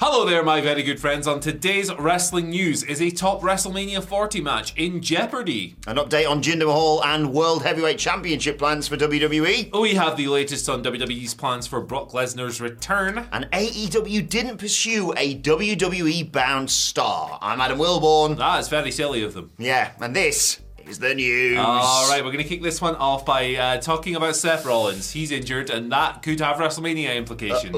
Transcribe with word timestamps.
Hello 0.00 0.24
there, 0.24 0.44
my 0.44 0.60
very 0.60 0.84
good 0.84 1.00
friends. 1.00 1.26
On 1.26 1.40
today's 1.40 1.92
wrestling 1.92 2.50
news, 2.50 2.84
is 2.84 3.02
a 3.02 3.10
top 3.10 3.40
WrestleMania 3.40 4.00
40 4.00 4.40
match 4.40 4.72
in 4.76 5.02
jeopardy? 5.02 5.74
An 5.88 5.96
update 5.96 6.30
on 6.30 6.40
Jinder 6.40 6.66
Mahal 6.66 7.02
and 7.04 7.32
World 7.32 7.64
Heavyweight 7.64 7.98
Championship 7.98 8.58
plans 8.58 8.86
for 8.86 8.96
WWE. 8.96 9.76
We 9.80 9.94
have 9.94 10.16
the 10.16 10.28
latest 10.28 10.68
on 10.68 10.84
WWE's 10.84 11.34
plans 11.34 11.66
for 11.66 11.80
Brock 11.80 12.12
Lesnar's 12.12 12.60
return. 12.60 13.26
And 13.32 13.46
AEW 13.50 14.28
didn't 14.28 14.58
pursue 14.58 15.12
a 15.16 15.40
WWE 15.40 16.30
bound 16.30 16.70
star. 16.70 17.36
I'm 17.42 17.60
Adam 17.60 17.78
Wilbourn. 17.78 18.36
That 18.38 18.60
is 18.60 18.68
very 18.68 18.92
silly 18.92 19.24
of 19.24 19.34
them. 19.34 19.50
Yeah, 19.58 19.90
and 20.00 20.14
this 20.14 20.60
is 20.88 20.98
the 20.98 21.14
news. 21.14 21.58
All 21.58 22.08
right, 22.10 22.24
we're 22.24 22.32
going 22.32 22.42
to 22.42 22.48
kick 22.48 22.62
this 22.62 22.80
one 22.80 22.94
off 22.96 23.24
by 23.26 23.54
uh, 23.54 23.76
talking 23.80 24.16
about 24.16 24.36
Seth 24.36 24.64
Rollins. 24.64 25.10
He's 25.10 25.30
injured, 25.30 25.70
and 25.70 25.92
that 25.92 26.22
could 26.22 26.40
have 26.40 26.56
WrestleMania 26.56 27.14
implications. 27.16 27.76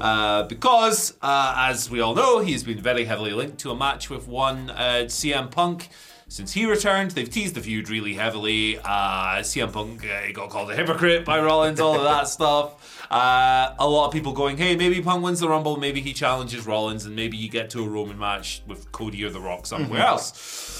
Uh, 0.00 0.44
because, 0.48 1.14
uh, 1.22 1.54
as 1.68 1.90
we 1.90 2.00
all 2.00 2.14
know, 2.14 2.40
he's 2.40 2.64
been 2.64 2.80
very 2.80 3.04
heavily 3.04 3.32
linked 3.32 3.58
to 3.58 3.70
a 3.70 3.76
match 3.76 4.10
with 4.10 4.26
one 4.26 4.70
uh, 4.70 5.04
CM 5.06 5.50
Punk. 5.50 5.88
Since 6.30 6.52
he 6.52 6.66
returned, 6.66 7.12
they've 7.12 7.30
teased 7.30 7.54
the 7.54 7.60
feud 7.62 7.88
really 7.88 8.12
heavily. 8.14 8.78
Uh, 8.78 9.38
CM 9.40 9.72
Punk 9.72 10.04
uh, 10.04 10.30
got 10.32 10.50
called 10.50 10.70
a 10.70 10.76
hypocrite 10.76 11.24
by 11.24 11.40
Rollins, 11.40 11.80
all 11.80 11.94
of 11.96 12.02
that 12.02 12.28
stuff. 12.28 13.06
Uh, 13.10 13.74
a 13.78 13.88
lot 13.88 14.08
of 14.08 14.12
people 14.12 14.32
going, 14.34 14.58
hey, 14.58 14.76
maybe 14.76 15.00
Punk 15.00 15.24
wins 15.24 15.40
the 15.40 15.48
Rumble, 15.48 15.78
maybe 15.78 16.02
he 16.02 16.12
challenges 16.12 16.66
Rollins, 16.66 17.06
and 17.06 17.16
maybe 17.16 17.38
you 17.38 17.48
get 17.48 17.70
to 17.70 17.82
a 17.82 17.88
Roman 17.88 18.18
match 18.18 18.60
with 18.66 18.92
Cody 18.92 19.24
or 19.24 19.30
The 19.30 19.40
Rock 19.40 19.64
somewhere 19.64 20.00
Mm-hmm. 20.00 20.08
else. 20.08 20.77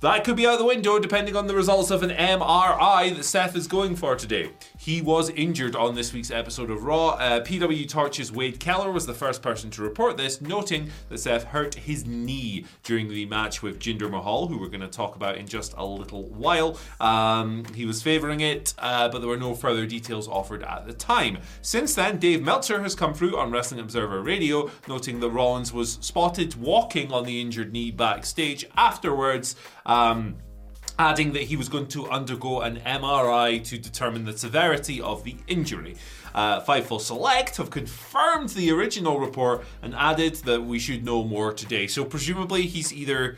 That 0.00 0.24
could 0.24 0.36
be 0.36 0.46
out 0.46 0.58
the 0.58 0.64
window 0.64 0.98
depending 0.98 1.36
on 1.36 1.46
the 1.46 1.54
results 1.54 1.90
of 1.90 2.02
an 2.02 2.10
MRI 2.10 3.14
that 3.14 3.24
Seth 3.24 3.56
is 3.56 3.68
going 3.68 3.94
for 3.94 4.16
today. 4.16 4.50
He 4.76 5.00
was 5.00 5.30
injured 5.30 5.76
on 5.76 5.94
this 5.94 6.12
week's 6.12 6.32
episode 6.32 6.68
of 6.68 6.82
Raw. 6.82 7.10
Uh, 7.10 7.40
PW 7.40 7.88
Torch's 7.88 8.32
Wade 8.32 8.58
Keller 8.58 8.90
was 8.90 9.06
the 9.06 9.14
first 9.14 9.40
person 9.40 9.70
to 9.70 9.82
report 9.82 10.16
this, 10.16 10.40
noting 10.40 10.90
that 11.08 11.18
Seth 11.18 11.44
hurt 11.44 11.76
his 11.76 12.04
knee 12.04 12.66
during 12.82 13.08
the 13.08 13.24
match 13.26 13.62
with 13.62 13.78
Jinder 13.78 14.10
Mahal, 14.10 14.48
who 14.48 14.58
we're 14.58 14.68
going 14.68 14.80
to 14.80 14.88
talk 14.88 15.14
about 15.14 15.36
in 15.38 15.46
just 15.46 15.72
a 15.76 15.86
little 15.86 16.24
while. 16.24 16.76
Um, 17.00 17.64
he 17.72 17.86
was 17.86 18.02
favouring 18.02 18.40
it, 18.40 18.74
uh, 18.80 19.08
but 19.08 19.20
there 19.20 19.28
were 19.28 19.36
no 19.36 19.54
further 19.54 19.86
details 19.86 20.26
offered 20.28 20.64
at 20.64 20.86
the 20.86 20.92
time. 20.92 21.38
Since 21.62 21.94
then, 21.94 22.18
Dave 22.18 22.42
Meltzer 22.42 22.82
has 22.82 22.96
come 22.96 23.14
through 23.14 23.38
on 23.38 23.52
Wrestling 23.52 23.80
Observer 23.80 24.20
Radio, 24.20 24.70
noting 24.88 25.20
that 25.20 25.30
Rollins 25.30 25.72
was 25.72 25.98
spotted 26.02 26.56
walking 26.56 27.12
on 27.12 27.24
the 27.24 27.40
injured 27.40 27.72
knee 27.72 27.92
backstage 27.92 28.66
afterwards. 28.76 29.54
Um, 29.86 30.36
adding 30.98 31.32
that 31.32 31.42
he 31.42 31.56
was 31.56 31.68
going 31.68 31.88
to 31.88 32.08
undergo 32.08 32.60
an 32.60 32.76
MRI 32.76 33.62
to 33.64 33.78
determine 33.78 34.24
the 34.24 34.36
severity 34.36 35.00
of 35.00 35.24
the 35.24 35.36
injury. 35.46 35.96
Uh, 36.34 36.60
Fightful 36.60 37.00
Select 37.00 37.56
have 37.56 37.70
confirmed 37.70 38.50
the 38.50 38.70
original 38.70 39.18
report 39.18 39.64
and 39.82 39.94
added 39.94 40.34
that 40.36 40.62
we 40.62 40.78
should 40.78 41.04
know 41.04 41.24
more 41.24 41.52
today. 41.52 41.86
So 41.86 42.04
presumably 42.04 42.62
he's 42.62 42.92
either 42.92 43.36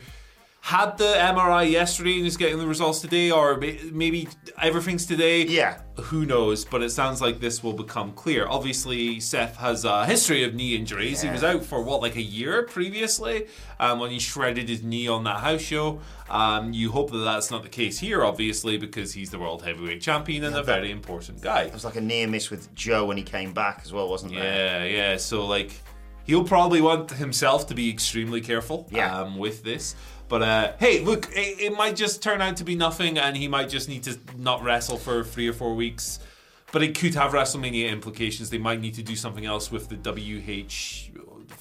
had 0.67 0.97
the 0.97 1.05
MRI 1.05 1.71
yesterday 1.71 2.17
and 2.17 2.27
is 2.27 2.35
getting 2.35 2.57
the 2.57 2.67
results 2.67 2.99
today, 2.99 3.31
or 3.31 3.55
maybe 3.55 4.27
everything's 4.61 5.05
today. 5.05 5.45
Yeah. 5.45 5.79
Who 5.95 6.25
knows? 6.25 6.65
But 6.65 6.83
it 6.83 6.89
sounds 6.89 7.21
like 7.21 7.39
this 7.39 7.63
will 7.63 7.71
become 7.71 8.11
clear. 8.11 8.45
Obviously, 8.49 9.21
Seth 9.21 9.55
has 9.55 9.85
a 9.85 10.05
history 10.05 10.43
of 10.43 10.55
knee 10.55 10.75
injuries. 10.75 11.21
He 11.21 11.29
was 11.29 11.41
out 11.41 11.63
for 11.63 11.81
what, 11.81 12.01
like 12.01 12.17
a 12.17 12.21
year 12.21 12.63
previously, 12.63 13.47
um, 13.79 13.99
when 13.99 14.11
he 14.11 14.19
shredded 14.19 14.67
his 14.67 14.83
knee 14.83 15.07
on 15.07 15.23
that 15.23 15.37
house 15.37 15.61
show. 15.61 16.01
Um, 16.29 16.73
you 16.73 16.91
hope 16.91 17.11
that 17.11 17.19
that's 17.19 17.49
not 17.49 17.63
the 17.63 17.69
case 17.69 17.97
here, 17.97 18.25
obviously, 18.25 18.77
because 18.77 19.13
he's 19.13 19.29
the 19.29 19.39
world 19.39 19.63
heavyweight 19.63 20.01
champion 20.01 20.43
and 20.43 20.57
a 20.57 20.63
very 20.63 20.91
important 20.91 21.41
guy. 21.41 21.61
It 21.61 21.73
was 21.73 21.85
like 21.85 21.95
a 21.95 22.01
near 22.01 22.27
miss 22.27 22.49
with 22.49 22.75
Joe 22.75 23.05
when 23.05 23.15
he 23.15 23.23
came 23.23 23.53
back 23.53 23.83
as 23.85 23.93
well, 23.93 24.09
wasn't 24.09 24.33
there? 24.33 24.43
Yeah, 24.43 24.83
yeah. 24.83 25.15
So 25.15 25.45
like, 25.45 25.71
he'll 26.25 26.43
probably 26.43 26.81
want 26.81 27.09
himself 27.11 27.67
to 27.67 27.73
be 27.73 27.89
extremely 27.89 28.41
careful. 28.41 28.85
Yeah. 28.91 29.17
Um, 29.17 29.37
with 29.37 29.63
this. 29.63 29.95
But 30.29 30.41
uh, 30.41 30.73
hey, 30.79 30.99
look, 30.99 31.29
it, 31.31 31.59
it 31.59 31.73
might 31.77 31.95
just 31.95 32.21
turn 32.21 32.41
out 32.41 32.57
to 32.57 32.63
be 32.63 32.75
nothing, 32.75 33.17
and 33.17 33.35
he 33.35 33.47
might 33.47 33.69
just 33.69 33.87
need 33.87 34.03
to 34.03 34.17
not 34.37 34.63
wrestle 34.63 34.97
for 34.97 35.23
three 35.23 35.47
or 35.47 35.53
four 35.53 35.73
weeks. 35.75 36.19
But 36.73 36.83
it 36.83 36.97
could 36.97 37.15
have 37.15 37.31
WrestleMania 37.31 37.89
implications. 37.89 38.49
They 38.49 38.57
might 38.57 38.81
need 38.81 38.95
to 38.95 39.03
do 39.03 39.15
something 39.15 39.45
else 39.45 39.71
with 39.71 39.87
the 39.87 39.95
WH 39.95 41.17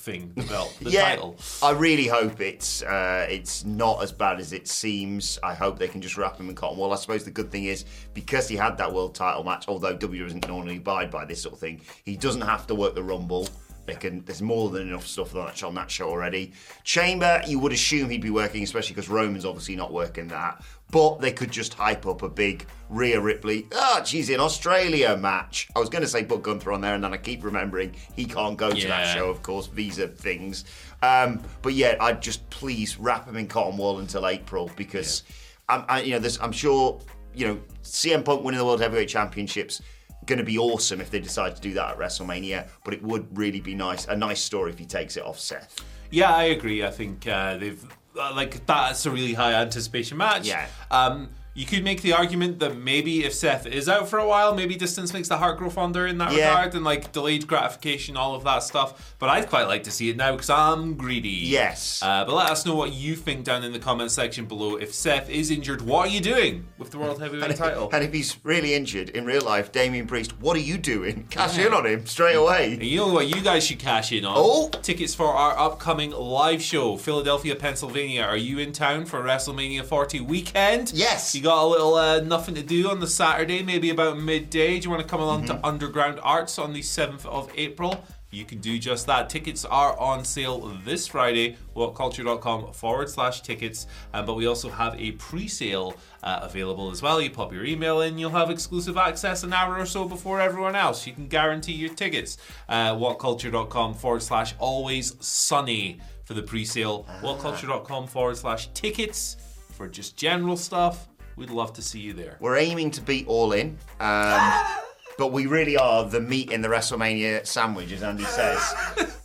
thing, 0.06 0.32
the 0.34 0.42
belt, 0.42 0.76
the 0.80 0.90
yeah, 0.90 1.10
title. 1.10 1.36
I 1.62 1.70
really 1.70 2.06
hope 2.06 2.40
it's 2.40 2.82
uh, 2.82 3.26
it's 3.28 3.64
not 3.64 4.02
as 4.02 4.12
bad 4.12 4.40
as 4.40 4.52
it 4.52 4.66
seems. 4.66 5.38
I 5.42 5.54
hope 5.54 5.78
they 5.78 5.88
can 5.88 6.00
just 6.00 6.16
wrap 6.16 6.38
him 6.38 6.48
in 6.48 6.54
cotton 6.54 6.78
wool. 6.78 6.92
I 6.92 6.96
suppose 6.96 7.24
the 7.24 7.30
good 7.30 7.50
thing 7.50 7.64
is 7.64 7.84
because 8.14 8.48
he 8.48 8.56
had 8.56 8.78
that 8.78 8.92
world 8.92 9.14
title 9.14 9.44
match, 9.44 9.66
although 9.68 9.94
W 9.94 10.22
doesn't 10.22 10.48
normally 10.48 10.78
abide 10.78 11.10
by 11.10 11.24
this 11.24 11.42
sort 11.42 11.54
of 11.54 11.60
thing, 11.60 11.80
he 12.04 12.16
doesn't 12.16 12.42
have 12.42 12.66
to 12.68 12.74
work 12.74 12.94
the 12.94 13.02
Rumble. 13.02 13.48
They 13.86 13.94
can. 13.94 14.24
There's 14.24 14.42
more 14.42 14.70
than 14.70 14.88
enough 14.88 15.06
stuff 15.06 15.34
on 15.34 15.46
that, 15.46 15.62
on 15.62 15.74
that 15.74 15.90
show 15.90 16.08
already. 16.08 16.52
Chamber, 16.84 17.40
you 17.46 17.58
would 17.58 17.72
assume 17.72 18.10
he'd 18.10 18.20
be 18.20 18.30
working, 18.30 18.62
especially 18.62 18.94
because 18.94 19.08
Roman's 19.08 19.44
obviously 19.44 19.76
not 19.76 19.92
working 19.92 20.28
that. 20.28 20.62
But 20.90 21.20
they 21.20 21.32
could 21.32 21.50
just 21.50 21.74
hype 21.74 22.06
up 22.06 22.22
a 22.22 22.28
big 22.28 22.66
Rhea 22.88 23.20
Ripley, 23.20 23.66
ah, 23.74 24.02
she's 24.04 24.30
in 24.30 24.38
Australia 24.38 25.16
match. 25.16 25.68
I 25.74 25.80
was 25.80 25.88
going 25.88 26.02
to 26.02 26.08
say 26.08 26.24
put 26.24 26.42
Gunther 26.42 26.70
on 26.72 26.80
there, 26.80 26.94
and 26.94 27.02
then 27.02 27.12
I 27.12 27.16
keep 27.16 27.44
remembering 27.44 27.94
he 28.14 28.24
can't 28.24 28.56
go 28.56 28.70
to 28.70 28.86
that 28.86 29.14
show, 29.14 29.28
of 29.28 29.42
course, 29.42 29.66
visa 29.66 30.06
things. 30.06 30.64
Um, 31.02 31.42
but 31.62 31.74
yeah, 31.74 31.96
I'd 32.00 32.22
just 32.22 32.48
please 32.50 32.98
wrap 32.98 33.26
him 33.26 33.36
in 33.36 33.48
cotton 33.48 33.76
wool 33.76 33.98
until 33.98 34.26
April 34.26 34.70
because 34.76 35.24
I'm, 35.68 35.84
I, 35.88 36.02
you 36.02 36.18
know, 36.18 36.28
I'm 36.40 36.52
sure 36.52 37.00
you 37.34 37.48
know 37.48 37.60
CM 37.82 38.24
Punk 38.24 38.44
winning 38.44 38.58
the 38.58 38.64
World 38.64 38.80
Heavyweight 38.80 39.08
Championships 39.08 39.82
going 40.26 40.38
to 40.38 40.44
be 40.44 40.58
awesome 40.58 41.00
if 41.00 41.10
they 41.10 41.20
decide 41.20 41.56
to 41.56 41.62
do 41.62 41.74
that 41.74 41.92
at 41.92 41.98
WrestleMania. 41.98 42.68
But 42.84 42.94
it 42.94 43.02
would 43.02 43.36
really 43.36 43.60
be 43.60 43.74
nice, 43.74 44.06
a 44.06 44.16
nice 44.16 44.40
story 44.40 44.70
if 44.72 44.78
he 44.78 44.84
takes 44.84 45.16
it 45.16 45.24
off 45.24 45.38
Seth. 45.38 45.84
Yeah, 46.10 46.34
I 46.34 46.44
agree. 46.44 46.84
I 46.84 46.90
think 46.90 47.26
uh, 47.26 47.56
they've 47.56 47.84
uh, 48.18 48.32
like 48.34 48.64
that's 48.66 49.06
a 49.06 49.10
really 49.10 49.34
high 49.34 49.54
anticipation 49.54 50.18
match. 50.18 50.46
Yeah. 50.46 50.66
Um, 50.90 51.30
you 51.56 51.64
could 51.66 51.82
make 51.82 52.02
the 52.02 52.12
argument 52.12 52.58
that 52.60 52.76
maybe 52.76 53.24
if 53.24 53.32
Seth 53.34 53.66
is 53.66 53.88
out 53.88 54.08
for 54.08 54.18
a 54.18 54.28
while, 54.28 54.54
maybe 54.54 54.76
distance 54.76 55.12
makes 55.12 55.28
the 55.28 55.38
heart 55.38 55.58
grow 55.58 55.70
fonder 55.70 56.06
in 56.06 56.18
that 56.18 56.32
Yeah. 56.32 56.50
regard, 56.50 56.74
and 56.74 56.84
like 56.84 57.12
delayed 57.12 57.46
gratification, 57.46 58.16
all 58.16 58.34
of 58.34 58.44
that 58.44 58.62
stuff. 58.62 59.14
But 59.18 59.30
I'd 59.30 59.48
quite 59.48 59.66
like 59.66 59.82
to 59.84 59.90
see 59.90 60.10
it 60.10 60.16
now 60.16 60.32
because 60.32 60.50
I'm 60.50 60.94
greedy. 60.94 61.30
Yes. 61.30 62.00
Uh, 62.02 62.24
but 62.26 62.34
let 62.34 62.50
us 62.50 62.66
know 62.66 62.74
what 62.74 62.92
you 62.92 63.16
think 63.16 63.44
down 63.44 63.64
in 63.64 63.72
the 63.72 63.78
comment 63.78 64.10
section 64.10 64.44
below. 64.44 64.76
If 64.76 64.92
Seth 64.94 65.30
is 65.30 65.50
injured, 65.50 65.80
what 65.82 66.08
are 66.08 66.10
you 66.10 66.20
doing 66.20 66.66
with 66.78 66.90
the 66.90 66.98
world 66.98 67.20
heavyweight 67.20 67.56
title? 67.56 67.88
And 67.92 68.04
if 68.04 68.12
he's 68.12 68.36
really 68.44 68.74
injured 68.74 69.08
in 69.08 69.24
real 69.24 69.42
life, 69.42 69.72
Damian 69.72 70.06
Priest, 70.06 70.38
what 70.38 70.56
are 70.56 70.60
you 70.60 70.76
doing? 70.76 71.26
Cash 71.30 71.56
in 71.56 71.72
on 71.72 71.86
him 71.86 72.04
straight 72.04 72.34
away. 72.36 72.74
And 72.74 72.82
you 72.82 72.98
know 72.98 73.08
what 73.12 73.34
you 73.34 73.40
guys 73.40 73.66
should 73.66 73.78
cash 73.78 74.12
in 74.12 74.24
on? 74.26 74.34
Oh. 74.36 74.68
Tickets 74.82 75.14
for 75.14 75.26
our 75.28 75.58
upcoming 75.58 76.10
live 76.10 76.60
show, 76.60 76.96
Philadelphia, 76.98 77.56
Pennsylvania. 77.56 78.22
Are 78.22 78.36
you 78.36 78.58
in 78.58 78.72
town 78.72 79.06
for 79.06 79.22
WrestleMania 79.22 79.84
40 79.86 80.20
weekend? 80.20 80.92
Yes. 80.94 81.34
You 81.34 81.40
got 81.46 81.64
a 81.64 81.66
little 81.66 81.94
uh, 81.94 82.20
nothing 82.20 82.54
to 82.56 82.62
do 82.62 82.90
on 82.90 83.00
the 83.00 83.06
Saturday, 83.06 83.62
maybe 83.62 83.90
about 83.90 84.18
midday. 84.18 84.78
Do 84.78 84.84
you 84.84 84.90
want 84.90 85.02
to 85.02 85.08
come 85.08 85.20
along 85.20 85.44
Mm-hmm. 85.44 85.58
to 85.60 85.66
Underground 85.66 86.18
Arts 86.22 86.58
on 86.58 86.72
the 86.72 86.80
7th 86.80 87.24
of 87.26 87.50
April? 87.56 88.04
you 88.32 88.44
can 88.44 88.58
do 88.58 88.78
just 88.78 89.06
that. 89.06 89.30
Tickets 89.30 89.64
are 89.64 89.98
on 89.98 90.22
sale 90.22 90.58
this 90.84 91.06
Friday, 91.06 91.56
whatculture.com 91.74 92.72
forward 92.74 93.08
slash 93.08 93.40
tickets. 93.40 93.86
Um, 94.12 94.26
but 94.26 94.34
we 94.34 94.44
also 94.46 94.68
have 94.68 94.94
a 95.00 95.12
pre 95.12 95.48
sale 95.48 95.94
uh, 96.22 96.40
available 96.42 96.90
as 96.90 97.00
well. 97.00 97.18
You 97.22 97.30
pop 97.30 97.50
your 97.52 97.64
email 97.64 98.02
in, 98.02 98.18
you'll 98.18 98.30
have 98.32 98.50
exclusive 98.50 98.98
access 98.98 99.42
an 99.42 99.54
hour 99.54 99.78
or 99.78 99.86
so 99.86 100.06
before 100.06 100.38
everyone 100.40 100.74
else. 100.76 101.06
You 101.06 101.14
can 101.14 101.28
guarantee 101.28 101.72
your 101.74 101.94
tickets. 101.94 102.36
Uh, 102.68 102.94
whatculture.com 102.94 103.94
forward 103.94 104.22
slash 104.22 104.54
always 104.58 105.14
sunny 105.24 106.00
for 106.24 106.34
the 106.34 106.42
pre 106.42 106.64
sale. 106.66 107.06
Whatculture.com 107.22 108.06
forward 108.06 108.36
slash 108.36 108.68
tickets 108.74 109.36
for 109.72 109.88
just 109.88 110.16
general 110.18 110.56
stuff. 110.58 111.08
We'd 111.36 111.50
love 111.50 111.74
to 111.74 111.82
see 111.82 112.00
you 112.00 112.14
there. 112.14 112.36
We're 112.40 112.56
aiming 112.56 112.92
to 112.92 113.02
beat 113.02 113.26
all 113.28 113.52
in. 113.52 113.76
Um, 114.00 114.64
but 115.18 115.32
we 115.32 115.46
really 115.46 115.76
are 115.76 116.04
the 116.04 116.20
meat 116.20 116.50
in 116.50 116.62
the 116.62 116.68
WrestleMania 116.68 117.46
sandwich, 117.46 117.92
as 117.92 118.02
Andy 118.02 118.24
says. 118.24 118.74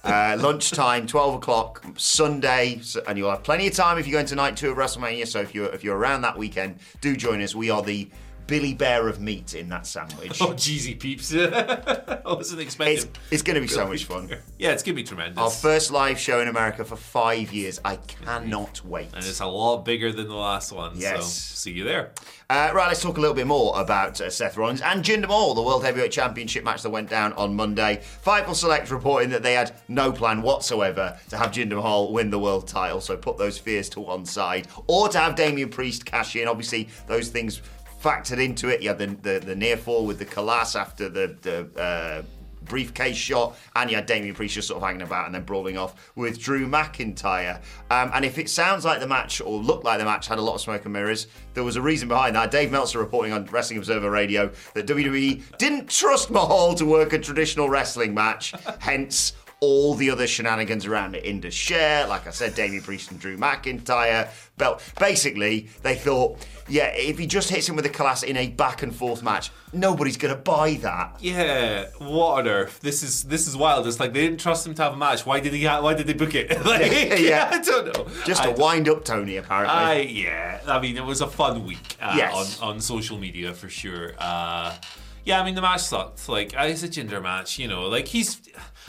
Uh, 0.03 0.37
lunchtime, 0.39 1.07
12 1.07 1.35
o'clock, 1.35 1.83
Sunday, 1.95 2.79
so- 2.81 3.01
and 3.07 3.17
you'll 3.17 3.29
have 3.29 3.43
plenty 3.43 3.67
of 3.67 3.73
time 3.73 3.97
if 3.97 4.07
you're 4.07 4.13
going 4.17 4.25
to 4.25 4.35
night 4.35 4.57
two 4.57 4.71
of 4.71 4.77
WrestleMania. 4.77 5.27
So 5.27 5.39
if 5.39 5.55
you're 5.55 5.69
if 5.73 5.83
you're 5.83 5.97
around 5.97 6.21
that 6.23 6.37
weekend, 6.37 6.79
do 6.99 7.15
join 7.15 7.41
us. 7.41 7.55
We 7.55 7.69
are 7.69 7.81
the 7.81 8.09
Billy 8.47 8.73
Bear 8.73 9.07
of 9.07 9.19
meat 9.21 9.53
in 9.53 9.69
that 9.69 9.87
sandwich. 9.87 10.41
Oh, 10.41 10.53
jeezy 10.53 10.99
peeps. 10.99 11.33
I 11.35 12.21
wasn't 12.25 12.61
expecting. 12.61 12.97
It's, 12.97 13.07
it's 13.31 13.41
going 13.41 13.55
to 13.55 13.61
be 13.61 13.67
so 13.67 13.87
much 13.87 14.05
fun. 14.05 14.29
Yeah, 14.59 14.71
it's 14.71 14.83
going 14.83 14.95
to 14.95 15.01
be 15.01 15.07
tremendous. 15.07 15.37
Our 15.37 15.49
first 15.49 15.91
live 15.91 16.19
show 16.19 16.41
in 16.41 16.47
America 16.47 16.83
for 16.83 16.95
five 16.95 17.53
years. 17.53 17.79
I 17.85 17.95
cannot 17.95 18.83
wait. 18.85 19.09
and 19.13 19.23
it's 19.23 19.39
a 19.39 19.45
lot 19.45 19.85
bigger 19.85 20.11
than 20.11 20.27
the 20.27 20.35
last 20.35 20.71
one. 20.71 20.93
Yes. 20.95 21.25
So 21.25 21.55
see 21.55 21.71
you 21.71 21.83
there. 21.83 22.11
Uh, 22.49 22.69
right, 22.73 22.87
let's 22.89 23.01
talk 23.01 23.17
a 23.17 23.21
little 23.21 23.35
bit 23.35 23.47
more 23.47 23.79
about 23.79 24.19
uh, 24.19 24.29
Seth 24.29 24.57
Rollins 24.57 24.81
and 24.81 25.05
Jinder 25.05 25.27
Mahal, 25.27 25.53
the 25.53 25.61
World 25.61 25.85
Heavyweight 25.85 26.11
Championship 26.11 26.65
match 26.65 26.81
that 26.83 26.89
went 26.89 27.09
down 27.09 27.31
on 27.33 27.55
Monday. 27.55 28.01
Fightful 28.25 28.55
Select 28.55 28.91
reporting 28.91 29.29
that 29.29 29.41
they 29.41 29.53
had 29.53 29.73
no 29.87 30.11
plan 30.11 30.41
whatsoever 30.41 31.17
to 31.29 31.37
have 31.37 31.51
Jinder 31.51 31.75
Mahal 31.75 32.11
win 32.11 32.29
the 32.29 32.39
world 32.39 32.67
title, 32.67 32.99
so 32.99 33.15
put 33.15 33.37
those 33.37 33.57
fears 33.57 33.87
to 33.89 34.01
one 34.01 34.25
side, 34.25 34.67
or 34.87 35.07
to 35.07 35.17
have 35.17 35.35
Damian 35.35 35.69
Priest 35.69 36.05
cash 36.05 36.35
in. 36.35 36.49
Obviously, 36.49 36.89
those 37.07 37.29
things 37.29 37.61
factored 38.01 38.43
into 38.43 38.67
it. 38.67 38.81
You 38.81 38.89
had 38.89 38.99
the, 38.99 39.07
the, 39.07 39.39
the 39.39 39.55
near 39.55 39.77
fall 39.77 40.05
with 40.05 40.19
the 40.19 40.25
Khallas 40.25 40.79
after 40.79 41.09
the, 41.09 41.35
the 41.41 41.81
uh, 41.81 42.21
briefcase 42.63 43.17
shot, 43.17 43.57
and 43.75 43.89
you 43.89 43.95
had 43.95 44.05
Damian 44.05 44.35
Priest 44.35 44.55
just 44.55 44.67
sort 44.67 44.81
of 44.81 44.87
hanging 44.87 45.01
about 45.01 45.25
and 45.25 45.35
then 45.35 45.43
brawling 45.43 45.77
off 45.77 46.11
with 46.15 46.39
Drew 46.39 46.67
McIntyre. 46.67 47.57
Um, 47.89 48.11
and 48.13 48.25
if 48.25 48.37
it 48.37 48.49
sounds 48.49 48.85
like 48.85 48.99
the 48.99 49.07
match 49.07 49.41
or 49.41 49.59
looked 49.59 49.83
like 49.83 49.99
the 49.99 50.05
match 50.05 50.27
had 50.27 50.39
a 50.39 50.41
lot 50.41 50.55
of 50.55 50.61
smoke 50.61 50.85
and 50.85 50.93
mirrors, 50.93 51.27
there 51.53 51.63
was 51.63 51.75
a 51.75 51.81
reason 51.81 52.07
behind 52.07 52.35
that. 52.35 52.51
Dave 52.51 52.71
Meltzer 52.71 52.99
reporting 52.99 53.33
on 53.33 53.45
Wrestling 53.45 53.79
Observer 53.79 54.09
Radio 54.09 54.51
that 54.73 54.87
WWE 54.87 55.57
didn't 55.57 55.89
trust 55.89 56.29
Mahal 56.29 56.73
to 56.75 56.85
work 56.85 57.13
a 57.13 57.19
traditional 57.19 57.69
wrestling 57.69 58.13
match, 58.13 58.53
hence 58.79 59.33
all 59.63 59.93
the 59.93 60.09
other 60.09 60.25
shenanigans 60.25 60.87
around 60.87 61.15
it. 61.15 61.23
Indus 61.23 61.53
Sher, 61.53 62.07
like 62.09 62.25
I 62.25 62.31
said, 62.31 62.55
Damian 62.55 62.81
Priest 62.81 63.11
and 63.11 63.19
Drew 63.19 63.37
McIntyre. 63.37 64.27
Belt. 64.57 64.81
Basically, 64.99 65.69
they 65.83 65.95
thought, 65.95 66.39
yeah, 66.67 66.87
if 66.95 67.17
he 67.19 67.27
just 67.27 67.49
hits 67.49 67.69
him 67.69 67.75
with 67.75 67.85
a 67.85 67.89
Khallas 67.89 68.23
in 68.23 68.37
a 68.37 68.47
back 68.49 68.81
and 68.81 68.93
forth 68.95 69.21
match, 69.23 69.51
nobody's 69.71 70.17
going 70.17 70.33
to 70.35 70.39
buy 70.41 70.73
that. 70.81 71.15
Yeah, 71.19 71.85
what 71.99 72.39
on 72.39 72.47
earth? 72.47 72.79
This 72.81 73.03
is 73.03 73.23
this 73.23 73.47
is 73.47 73.55
wild. 73.55 73.85
It's 73.87 73.99
like 73.99 74.13
they 74.13 74.21
didn't 74.21 74.39
trust 74.39 74.65
him 74.65 74.73
to 74.75 74.81
have 74.83 74.93
a 74.93 74.97
match. 74.97 75.25
Why 75.27 75.39
did 75.39 75.53
he? 75.53 75.63
Ha- 75.65 75.81
why 75.81 75.93
did 75.93 76.07
they 76.07 76.13
book 76.13 76.33
it? 76.35 76.49
like, 76.65 76.91
Yeah. 77.19 77.49
I 77.53 77.59
don't 77.61 77.85
know. 77.95 78.07
Just 78.25 78.41
I 78.41 78.51
to 78.51 78.59
wind 78.59 78.89
up 78.89 79.05
Tony, 79.05 79.37
apparently. 79.37 79.73
I 79.75 79.93
yeah. 80.01 80.61
I 80.67 80.79
mean, 80.79 80.97
it 80.97 81.05
was 81.05 81.21
a 81.21 81.27
fun 81.27 81.65
week 81.65 81.97
uh, 82.01 82.13
Yes. 82.17 82.59
on 82.61 82.69
on 82.73 82.81
social 82.81 83.17
media 83.19 83.53
for 83.53 83.69
sure. 83.69 84.13
Uh, 84.17 84.75
yeah, 85.23 85.39
I 85.39 85.45
mean 85.45 85.53
the 85.55 85.61
match 85.61 85.81
sucked. 85.81 86.27
Like 86.29 86.53
it's 86.55 86.81
a 86.83 86.87
Jinder 86.87 87.21
match, 87.21 87.59
you 87.59 87.67
know. 87.67 87.87
Like 87.87 88.07
he's, 88.07 88.41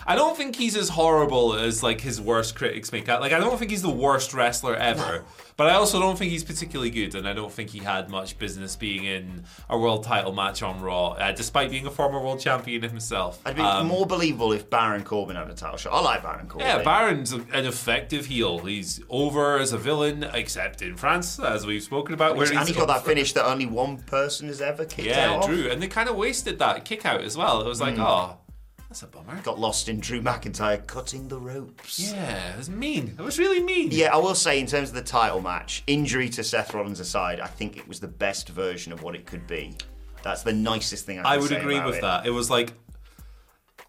I 0.06 0.14
don't 0.16 0.36
think 0.36 0.56
he's 0.56 0.76
as 0.76 0.88
horrible 0.90 1.54
as 1.54 1.82
like 1.82 2.00
his 2.00 2.20
worst 2.20 2.54
critics 2.54 2.92
make 2.92 3.08
out. 3.08 3.20
Like 3.20 3.32
I 3.32 3.38
don't 3.38 3.58
think 3.58 3.70
he's 3.70 3.82
the 3.82 3.90
worst 3.90 4.34
wrestler 4.34 4.74
ever. 4.76 5.24
But 5.54 5.66
I 5.66 5.74
also 5.74 6.00
don't 6.00 6.18
think 6.18 6.30
he's 6.32 6.42
particularly 6.42 6.88
good, 6.90 7.14
and 7.14 7.28
I 7.28 7.34
don't 7.34 7.52
think 7.52 7.68
he 7.70 7.80
had 7.80 8.08
much 8.08 8.38
business 8.38 8.74
being 8.74 9.04
in 9.04 9.44
a 9.68 9.76
world 9.78 10.02
title 10.02 10.32
match 10.32 10.62
on 10.62 10.80
Raw, 10.80 11.08
uh, 11.10 11.32
despite 11.32 11.70
being 11.70 11.86
a 11.86 11.90
former 11.90 12.18
world 12.20 12.40
champion 12.40 12.82
himself. 12.82 13.38
I'd 13.44 13.56
be 13.56 13.62
Um, 13.62 13.86
more 13.86 14.06
believable 14.06 14.52
if 14.52 14.70
Baron 14.70 15.04
Corbin 15.04 15.36
had 15.36 15.50
a 15.50 15.54
title 15.54 15.76
shot. 15.76 15.92
I 15.92 16.00
like 16.00 16.22
Baron 16.22 16.48
Corbin. 16.48 16.66
yeah, 16.66 16.82
Baron's 16.82 17.32
an 17.32 17.46
effective 17.66 18.26
heel. 18.26 18.60
He's 18.60 19.02
over 19.10 19.58
as 19.58 19.74
a 19.74 19.78
villain, 19.78 20.24
except 20.32 20.80
in 20.80 20.96
France, 20.96 21.38
as 21.38 21.66
we've 21.66 21.82
spoken 21.82 22.14
about. 22.14 22.36
Where 22.36 22.48
and 22.48 22.58
he's 22.58 22.68
he 22.68 22.74
got 22.74 22.88
that 22.88 23.04
finish 23.04 23.34
that 23.34 23.44
only 23.44 23.66
one 23.66 23.98
person 23.98 24.48
has 24.48 24.62
ever 24.62 24.86
kicked 24.86 25.06
Yeah, 25.08 25.32
out 25.32 25.44
of. 25.44 25.50
Drew, 25.50 25.70
and 25.70 25.82
they 25.82 25.86
kind 25.86 26.08
of 26.08 26.16
wasted 26.16 26.58
that 26.60 26.86
kick 26.86 27.04
out 27.04 27.20
as 27.20 27.36
well. 27.36 27.60
It 27.60 27.66
was 27.66 27.80
like, 27.80 27.98
oh, 27.98 28.38
that's 28.92 29.02
a 29.02 29.06
bummer. 29.06 29.40
Got 29.40 29.58
lost 29.58 29.88
in 29.88 30.00
Drew 30.00 30.20
McIntyre 30.20 30.86
cutting 30.86 31.26
the 31.26 31.38
ropes. 31.38 31.98
Yeah, 31.98 32.52
it 32.52 32.58
was 32.58 32.68
mean. 32.68 33.16
It 33.18 33.22
was 33.22 33.38
really 33.38 33.62
mean. 33.62 33.88
Yeah, 33.90 34.12
I 34.12 34.18
will 34.18 34.34
say, 34.34 34.60
in 34.60 34.66
terms 34.66 34.90
of 34.90 34.94
the 34.94 35.02
title 35.02 35.40
match, 35.40 35.82
injury 35.86 36.28
to 36.28 36.44
Seth 36.44 36.74
Rollins 36.74 37.00
aside, 37.00 37.40
I 37.40 37.46
think 37.46 37.78
it 37.78 37.88
was 37.88 38.00
the 38.00 38.08
best 38.08 38.50
version 38.50 38.92
of 38.92 39.02
what 39.02 39.14
it 39.14 39.24
could 39.24 39.46
be. 39.46 39.78
That's 40.22 40.42
the 40.42 40.52
nicest 40.52 41.06
thing 41.06 41.18
I, 41.18 41.22
can 41.22 41.32
I 41.32 41.36
would 41.38 41.48
say 41.48 41.56
agree 41.56 41.76
about 41.76 41.86
with 41.86 41.96
it. 41.96 42.02
that. 42.02 42.26
It 42.26 42.30
was 42.32 42.50
like, 42.50 42.74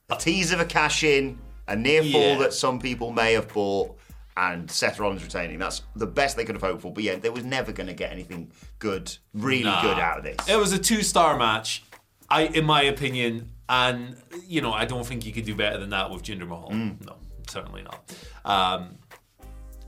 A 0.09 0.15
tease 0.15 0.53
of 0.53 0.61
a 0.61 0.65
cash 0.65 1.03
in, 1.03 1.37
a 1.67 1.75
near 1.75 2.01
fall 2.01 2.37
that 2.39 2.53
some 2.53 2.79
people 2.79 3.11
may 3.11 3.33
have 3.33 3.53
bought, 3.53 3.97
and 4.37 4.71
Seth 4.71 4.99
Rollins 4.99 5.21
retaining. 5.21 5.59
That's 5.59 5.81
the 5.97 6.07
best 6.07 6.37
they 6.37 6.45
could 6.45 6.55
have 6.55 6.63
hoped 6.63 6.81
for. 6.81 6.93
But 6.93 7.03
yeah, 7.03 7.17
they 7.17 7.29
was 7.29 7.43
never 7.43 7.73
going 7.73 7.87
to 7.87 7.93
get 7.93 8.13
anything 8.13 8.53
good, 8.79 9.13
really 9.33 9.63
good 9.63 9.99
out 9.99 10.17
of 10.19 10.23
this. 10.23 10.47
It 10.47 10.55
was 10.55 10.71
a 10.71 10.79
two-star 10.79 11.37
match, 11.37 11.83
I, 12.29 12.43
in 12.43 12.63
my 12.63 12.83
opinion, 12.83 13.49
and 13.69 14.15
you 14.47 14.61
know, 14.61 14.71
I 14.73 14.85
don't 14.85 15.05
think 15.05 15.25
you 15.25 15.33
could 15.33 15.45
do 15.45 15.55
better 15.55 15.77
than 15.77 15.89
that 15.91 16.09
with 16.11 16.23
Jinder 16.23 16.47
Mahal. 16.47 16.69
Mm. 16.71 17.05
No, 17.05 17.15
certainly 17.47 17.83
not. 17.83 18.15
Um, 18.45 18.97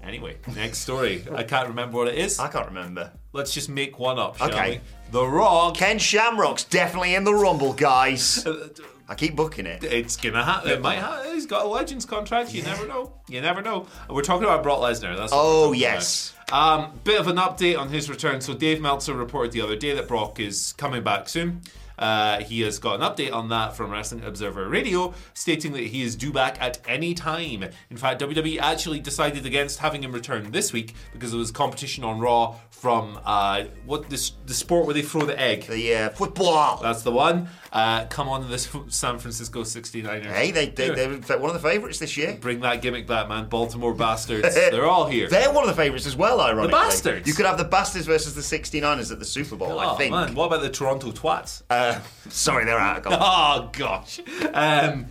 anyway, 0.04 0.38
next 0.56 0.80
story. 0.80 1.24
I 1.34 1.44
can't 1.44 1.68
remember 1.68 1.98
what 1.98 2.08
it 2.08 2.16
is. 2.16 2.40
I 2.40 2.48
can't 2.48 2.68
remember. 2.68 3.12
Let's 3.34 3.54
just 3.54 3.70
make 3.70 4.00
one 4.00 4.18
up, 4.18 4.38
shall 4.38 4.50
Okay. 4.50 4.72
we? 4.78 5.12
The 5.12 5.26
Rock. 5.28 5.76
Ken 5.76 6.00
Shamrock's 6.00 6.64
definitely 6.64 7.16
in 7.16 7.24
the 7.26 7.34
Rumble, 7.34 7.74
guys. 7.74 8.46
I 9.08 9.14
keep 9.14 9.36
booking 9.36 9.68
it. 9.68 9.84
It's 9.84 10.16
gonna 10.18 10.44
happen. 10.44 10.72
It 10.72 10.82
might 10.82 10.96
happen. 10.98 11.32
He's 11.34 11.46
got 11.46 11.66
a 11.66 11.68
Legends 11.68 12.06
contract. 12.06 12.54
You 12.56 12.64
never 12.64 12.88
know. 12.88 13.14
You 13.30 13.40
never 13.40 13.62
know. 13.62 13.86
We're 14.10 14.24
talking 14.24 14.46
about 14.46 14.64
Brock 14.64 14.80
Lesnar. 14.80 15.16
That's 15.16 15.32
Oh, 15.36 15.74
yes. 15.74 16.34
about. 16.48 16.80
Um, 16.86 17.00
bit 17.04 17.20
of 17.20 17.28
an 17.28 17.36
update 17.36 17.78
on 17.78 17.90
his 17.90 18.10
return. 18.10 18.42
So 18.42 18.56
Dave 18.56 18.82
Meltzer 18.82 19.14
reported 19.14 19.52
the 19.52 19.62
other 19.62 19.76
day 19.76 19.94
that 19.94 20.08
Brock 20.08 20.40
is 20.40 20.74
coming 20.78 21.04
back 21.04 21.30
soon. 21.30 21.62
Uh, 21.98 22.42
he 22.44 22.62
has 22.62 22.80
got 22.80 23.00
an 23.00 23.02
update 23.02 23.34
on 23.34 23.50
that 23.50 23.76
from 23.76 23.92
Wrestling 23.92 24.24
Observer 24.24 24.68
Radio, 24.68 25.14
stating 25.34 25.74
that 25.74 25.84
he 25.84 26.02
is 26.02 26.16
due 26.16 26.32
back 26.32 26.62
at 26.62 26.80
any 26.88 27.14
time. 27.14 27.66
In 27.90 27.98
fact, 27.98 28.22
WWE 28.22 28.60
actually 28.60 29.00
decided 29.00 29.46
against 29.46 29.80
having 29.80 30.04
him 30.04 30.12
return 30.12 30.52
this 30.52 30.74
week 30.74 30.94
because 31.14 31.34
it 31.34 31.38
was 31.38 31.52
competition 31.52 32.04
on 32.04 32.20
Raw 32.20 32.56
from 32.70 33.20
uh, 33.26 33.64
what 33.86 34.10
this 34.10 34.34
the 34.46 34.54
sport 34.54 34.86
where 34.86 34.94
they 34.94 35.02
throw 35.02 35.26
the 35.26 35.40
egg. 35.40 35.66
The 35.66 35.96
uh, 35.96 36.10
football. 36.10 36.80
That's 36.82 37.04
the 37.04 37.12
one. 37.12 37.50
Uh, 37.72 38.06
come 38.06 38.30
on, 38.30 38.50
this 38.50 38.70
San 38.88 39.18
Francisco 39.18 39.64
69ers. 39.64 40.26
Hey, 40.26 40.52
they, 40.52 40.70
they, 40.70 40.90
they're 40.90 41.40
one 41.40 41.54
of 41.54 41.62
the 41.62 41.68
favourites 41.68 42.00
this 42.00 42.16
year. 42.16 42.38
Bring 42.40 42.62
that 42.62 42.82
gimmick 42.82 43.06
back, 43.06 43.28
man. 43.28 43.50
Baltimore 43.50 43.94
bastards. 43.96 44.56
They're 44.56 44.86
all 44.86 45.08
here. 45.08 45.28
They're 45.28 45.52
one 45.52 45.64
of 45.64 45.70
the 45.70 45.82
favourites 45.82 46.06
as 46.06 46.16
well, 46.16 46.40
ironically. 46.40 46.68
The 46.68 46.72
bastards? 46.72 47.28
You 47.28 47.34
could 47.34 47.46
have 47.46 47.58
the 47.58 47.66
Bastards 47.66 48.06
versus 48.06 48.36
the 48.36 48.42
69ers 48.42 49.12
at 49.12 49.20
the 49.20 49.26
Super 49.26 49.58
Bowl, 49.58 49.80
I 49.80 49.86
oh, 49.88 49.96
think. 49.96 50.12
man. 50.12 50.34
What 50.34 50.46
about 50.46 50.62
the 50.62 50.70
Toronto 50.70 51.12
Twats? 51.12 51.64
Uh, 51.70 51.85
sorry, 52.30 52.66
they're 52.66 52.78
out 52.80 52.98
of 52.98 53.04
goal. 53.04 53.14
oh, 53.20 53.70
gosh. 53.74 54.20
Um, 54.54 55.08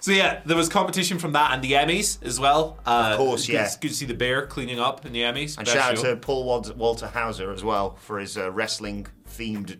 so, 0.00 0.12
yeah, 0.12 0.40
there 0.46 0.56
was 0.56 0.68
competition 0.68 1.18
from 1.18 1.32
that 1.32 1.52
and 1.52 1.62
the 1.62 1.72
Emmys 1.72 2.22
as 2.24 2.38
well. 2.38 2.78
Uh, 2.86 3.08
Of 3.12 3.16
course, 3.18 3.48
yeah. 3.48 3.64
It's 3.64 3.76
good 3.76 3.88
to 3.88 3.94
see 3.94 4.06
the 4.06 4.14
bear 4.14 4.46
cleaning 4.46 4.78
up 4.78 5.04
in 5.06 5.12
the 5.12 5.20
Emmys. 5.22 5.56
And 5.56 5.66
Best 5.66 5.76
shout 5.76 5.92
out 5.92 5.98
show. 5.98 6.14
to 6.14 6.16
Paul 6.16 6.44
Wal- 6.44 6.74
Walter 6.76 7.06
Hauser 7.08 7.52
as 7.52 7.64
well 7.64 7.96
for 7.96 8.18
his 8.18 8.36
uh, 8.38 8.50
wrestling 8.52 9.06
themed 9.28 9.78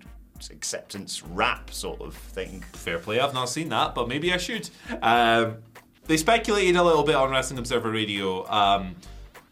acceptance 0.50 1.22
rap 1.22 1.70
sort 1.70 2.00
of 2.00 2.14
thing. 2.14 2.62
Fair 2.72 2.98
play. 2.98 3.20
I've 3.20 3.34
not 3.34 3.48
seen 3.48 3.68
that, 3.70 3.94
but 3.94 4.08
maybe 4.08 4.32
I 4.32 4.36
should. 4.36 4.68
Um, 5.02 5.58
they 6.06 6.16
speculated 6.16 6.76
a 6.76 6.82
little 6.82 7.04
bit 7.04 7.14
on 7.14 7.30
Wrestling 7.30 7.58
Observer 7.58 7.90
Radio. 7.90 8.48
Um, 8.50 8.96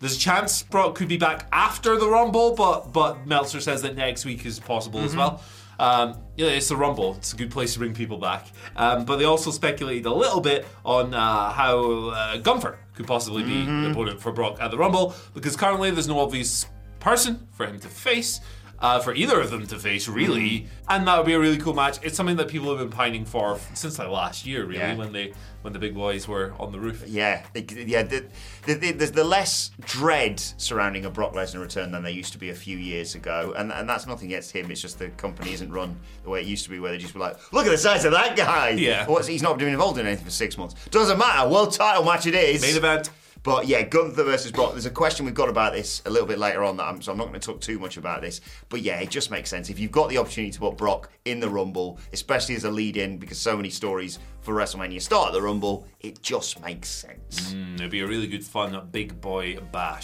there's 0.01 0.17
a 0.17 0.21
chance 0.21 0.63
Brock 0.63 0.95
could 0.95 1.09
be 1.09 1.17
back 1.17 1.47
after 1.53 1.97
the 1.97 2.09
Rumble, 2.09 2.55
but 2.55 2.93
but 2.93 3.27
Meltzer 3.27 3.61
says 3.61 3.83
that 3.83 3.97
next 3.97 4.25
week 4.25 4.45
is 4.45 4.61
possible 4.61 5.01
as 5.01 5.17
well. 5.17 5.41
Um, 5.79 6.19
yeah, 6.37 6.49
it's 6.49 6.69
the 6.69 6.77
Rumble. 6.77 7.15
It's 7.17 7.33
a 7.33 7.37
good 7.37 7.51
place 7.51 7.73
to 7.75 7.79
bring 7.79 7.95
people 7.95 8.19
back. 8.19 8.49
Um, 8.77 9.05
but 9.05 9.17
they 9.17 9.25
also 9.25 9.51
speculated 9.51 10.07
a 10.07 10.13
little 10.13 10.41
bit 10.41 10.67
on 10.85 11.15
uh, 11.15 11.51
how 11.51 12.09
uh, 12.11 12.37
Gunther 12.39 12.79
could 12.95 13.07
possibly 13.07 13.43
be 13.43 13.65
the 13.65 13.91
opponent 13.91 14.21
for 14.21 14.33
Brock 14.33 14.59
at 14.61 14.71
the 14.71 14.79
Rumble 14.79 15.15
because 15.35 15.57
currently 15.57 15.91
there's 15.91 16.09
no 16.09 16.21
obvious 16.21 16.67
person 17.01 17.47
for 17.53 17.67
him 17.67 17.79
to 17.81 17.89
face. 17.89 18.41
Uh, 18.85 19.01
for 19.01 19.15
either 19.15 19.41
of 19.41 19.51
them 19.51 19.67
to 19.67 19.79
face, 19.79 20.07
really. 20.09 20.51
Mm. 20.51 20.67
And 20.91 21.09
that 21.09 21.17
would 21.17 21.25
be 21.27 21.33
a 21.33 21.41
really 21.41 21.57
cool 21.57 21.73
match. 21.73 21.97
It's 22.03 22.17
something 22.19 22.37
that 22.37 22.49
people 22.49 22.69
have 22.69 22.79
been 22.79 22.91
pining 22.95 23.25
for 23.25 23.59
since 23.73 23.99
like 23.99 24.09
last 24.09 24.45
year, 24.45 24.65
really, 24.67 24.79
Yeah. 24.81 24.95
when 24.97 25.13
they 25.13 25.33
when 25.63 25.73
the 25.73 25.79
big 25.79 25.95
boys 25.95 26.29
were 26.29 26.53
on 26.61 26.71
the 26.73 26.79
roof. 26.79 27.03
Yeah, 27.07 27.47
it- 27.55 27.73
yeah. 27.73 28.03
The, 28.03 28.27
the, 28.67 28.75
the, 28.75 28.93
there's 28.93 29.13
the 29.13 29.25
less 29.25 29.71
dread 29.81 30.39
surrounding 30.59 31.07
a 31.07 31.11
Brock 31.11 31.33
Lesnar 31.33 31.63
return 31.63 31.93
than 31.93 32.03
there 32.03 32.13
used 32.13 32.35
to 32.35 32.39
be 32.39 32.51
a 32.51 32.55
few 32.55 32.77
years 32.77 33.15
ago, 33.15 33.55
and 33.57 33.73
and 33.73 33.89
that's 33.89 34.07
nothing 34.07 34.29
against 34.29 34.53
him. 34.53 34.71
It's 34.71 34.83
just 34.83 34.99
the 34.99 35.09
company 35.09 35.55
isn't 35.55 35.73
run 35.73 35.99
the 36.23 36.29
way 36.29 36.41
it 36.43 36.47
used 36.47 36.65
to 36.65 36.71
be, 36.71 36.79
where 36.79 36.93
they 36.93 36.99
just 36.99 37.15
be 37.15 37.21
like, 37.21 37.37
"Look 37.55 37.65
at 37.65 37.71
the 37.71 37.79
size 37.79 38.05
of 38.05 38.13
that 38.13 38.37
guy." 38.37 38.71
Yeah. 38.71 39.07
What's, 39.07 39.27
he's 39.27 39.41
not 39.43 39.57
been 39.59 39.69
involved 39.69 39.99
in 39.99 40.07
anything 40.07 40.27
for 40.27 40.31
six 40.31 40.59
months. 40.59 40.75
Doesn't 40.91 41.19
matter. 41.19 41.49
World 41.49 41.73
title 41.73 42.05
match 42.05 42.27
it 42.27 42.35
is. 42.35 42.61
Main 42.61 42.77
event. 42.77 43.09
But 43.45 43.67
yeah, 43.69 43.83
Gunther 43.83 44.25
versus 44.25 44.51
Brock. 44.51 44.73
There's 44.73 44.87
a 44.87 44.91
question 44.91 45.27
we've 45.27 45.35
got 45.35 45.51
about 45.51 45.75
this 45.75 46.01
a 46.07 46.11
little 46.11 46.27
bit 46.27 46.39
later 46.39 46.65
on, 46.65 46.79
that 46.79 46.85
I'm, 46.85 47.03
so 47.03 47.13
I'm 47.13 47.19
not 47.19 47.29
going 47.29 47.39
to 47.39 47.47
talk 47.47 47.61
too 47.61 47.79
much 47.79 47.99
about 47.99 48.23
this. 48.23 48.41
But 48.71 48.81
yeah, 48.81 48.99
it 49.01 49.11
just 49.11 49.31
makes 49.31 49.51
sense 49.51 49.69
if 49.69 49.79
you've 49.79 49.93
got 49.93 50.09
the 50.09 50.17
opportunity 50.17 50.51
to 50.51 50.59
put 50.59 50.79
Brock 50.79 51.11
in 51.27 51.41
the 51.41 51.49
Rumble, 51.49 51.99
especially 52.15 52.57
as 52.57 52.65
a 52.65 52.71
lead-in, 52.71 53.19
because 53.19 53.39
so 53.39 53.55
many 53.55 53.69
stories 53.69 54.19
for 54.41 54.55
WrestleMania 54.55 55.01
start 55.01 55.29
at 55.29 55.33
the 55.35 55.43
Rumble. 55.43 55.87
It 56.01 56.23
just 56.23 56.63
makes 56.63 56.89
sense. 56.89 57.53
Mm, 57.53 57.75
it'd 57.75 57.91
be 57.91 58.01
a 58.01 58.07
really 58.07 58.27
good 58.27 58.45
fun 58.45 58.89
big 58.91 59.21
boy 59.21 59.59
bash. 59.71 60.04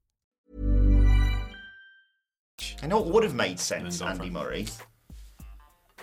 I 2.81 2.87
know 2.87 2.99
it 2.99 3.07
would 3.07 3.23
have 3.23 3.35
made 3.35 3.59
sense, 3.59 4.01
Andy 4.01 4.29
Murray. 4.29 4.67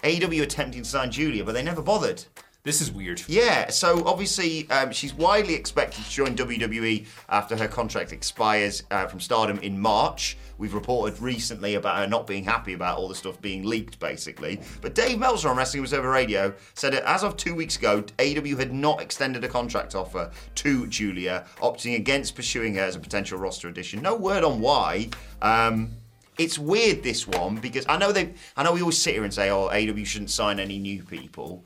AEW 0.02 0.42
attempting 0.42 0.82
to 0.82 0.88
sign 0.88 1.10
Giulia, 1.10 1.44
but 1.44 1.52
they 1.52 1.62
never 1.62 1.82
bothered. 1.82 2.24
This 2.64 2.80
is 2.80 2.90
weird. 2.90 3.22
Yeah, 3.28 3.70
so 3.70 4.04
obviously 4.04 4.68
um, 4.68 4.92
she's 4.92 5.14
widely 5.14 5.54
expected 5.54 6.04
to 6.04 6.10
join 6.10 6.36
WWE 6.36 7.06
after 7.30 7.56
her 7.56 7.66
contract 7.66 8.12
expires 8.12 8.82
uh, 8.90 9.06
from 9.06 9.20
Stardom 9.20 9.58
in 9.60 9.78
March. 9.80 10.36
We've 10.58 10.74
reported 10.74 11.18
recently 11.20 11.76
about 11.76 11.98
her 11.98 12.06
not 12.06 12.26
being 12.26 12.44
happy 12.44 12.74
about 12.74 12.98
all 12.98 13.08
the 13.08 13.14
stuff 13.14 13.40
being 13.40 13.64
leaked, 13.64 14.00
basically. 14.00 14.60
But 14.82 14.94
Dave 14.94 15.18
Meltzer 15.18 15.48
on 15.48 15.56
Wrestling 15.56 15.84
Observer 15.84 16.10
Radio 16.10 16.52
said 16.74 16.92
that 16.92 17.04
as 17.04 17.22
of 17.22 17.36
two 17.36 17.54
weeks 17.54 17.76
ago, 17.76 18.02
AEW 18.18 18.58
had 18.58 18.74
not 18.74 19.00
extended 19.00 19.44
a 19.44 19.48
contract 19.48 19.94
offer 19.94 20.30
to 20.56 20.86
Giulia, 20.88 21.46
opting 21.62 21.94
against 21.94 22.34
pursuing 22.34 22.74
her 22.74 22.82
as 22.82 22.96
a 22.96 23.00
potential 23.00 23.38
roster 23.38 23.68
addition. 23.68 24.02
No 24.02 24.16
word 24.16 24.44
on 24.44 24.60
why. 24.60 25.08
Um, 25.40 25.92
it's 26.38 26.58
weird 26.58 27.02
this 27.02 27.26
one 27.26 27.56
because 27.56 27.84
I 27.88 27.96
know 27.98 28.12
they, 28.12 28.32
I 28.56 28.62
know 28.62 28.72
we 28.72 28.80
always 28.80 28.98
sit 28.98 29.14
here 29.14 29.24
and 29.24 29.34
say, 29.34 29.50
"Oh, 29.50 29.68
AEW 29.68 30.06
shouldn't 30.06 30.30
sign 30.30 30.58
any 30.60 30.78
new 30.78 31.02
people," 31.02 31.64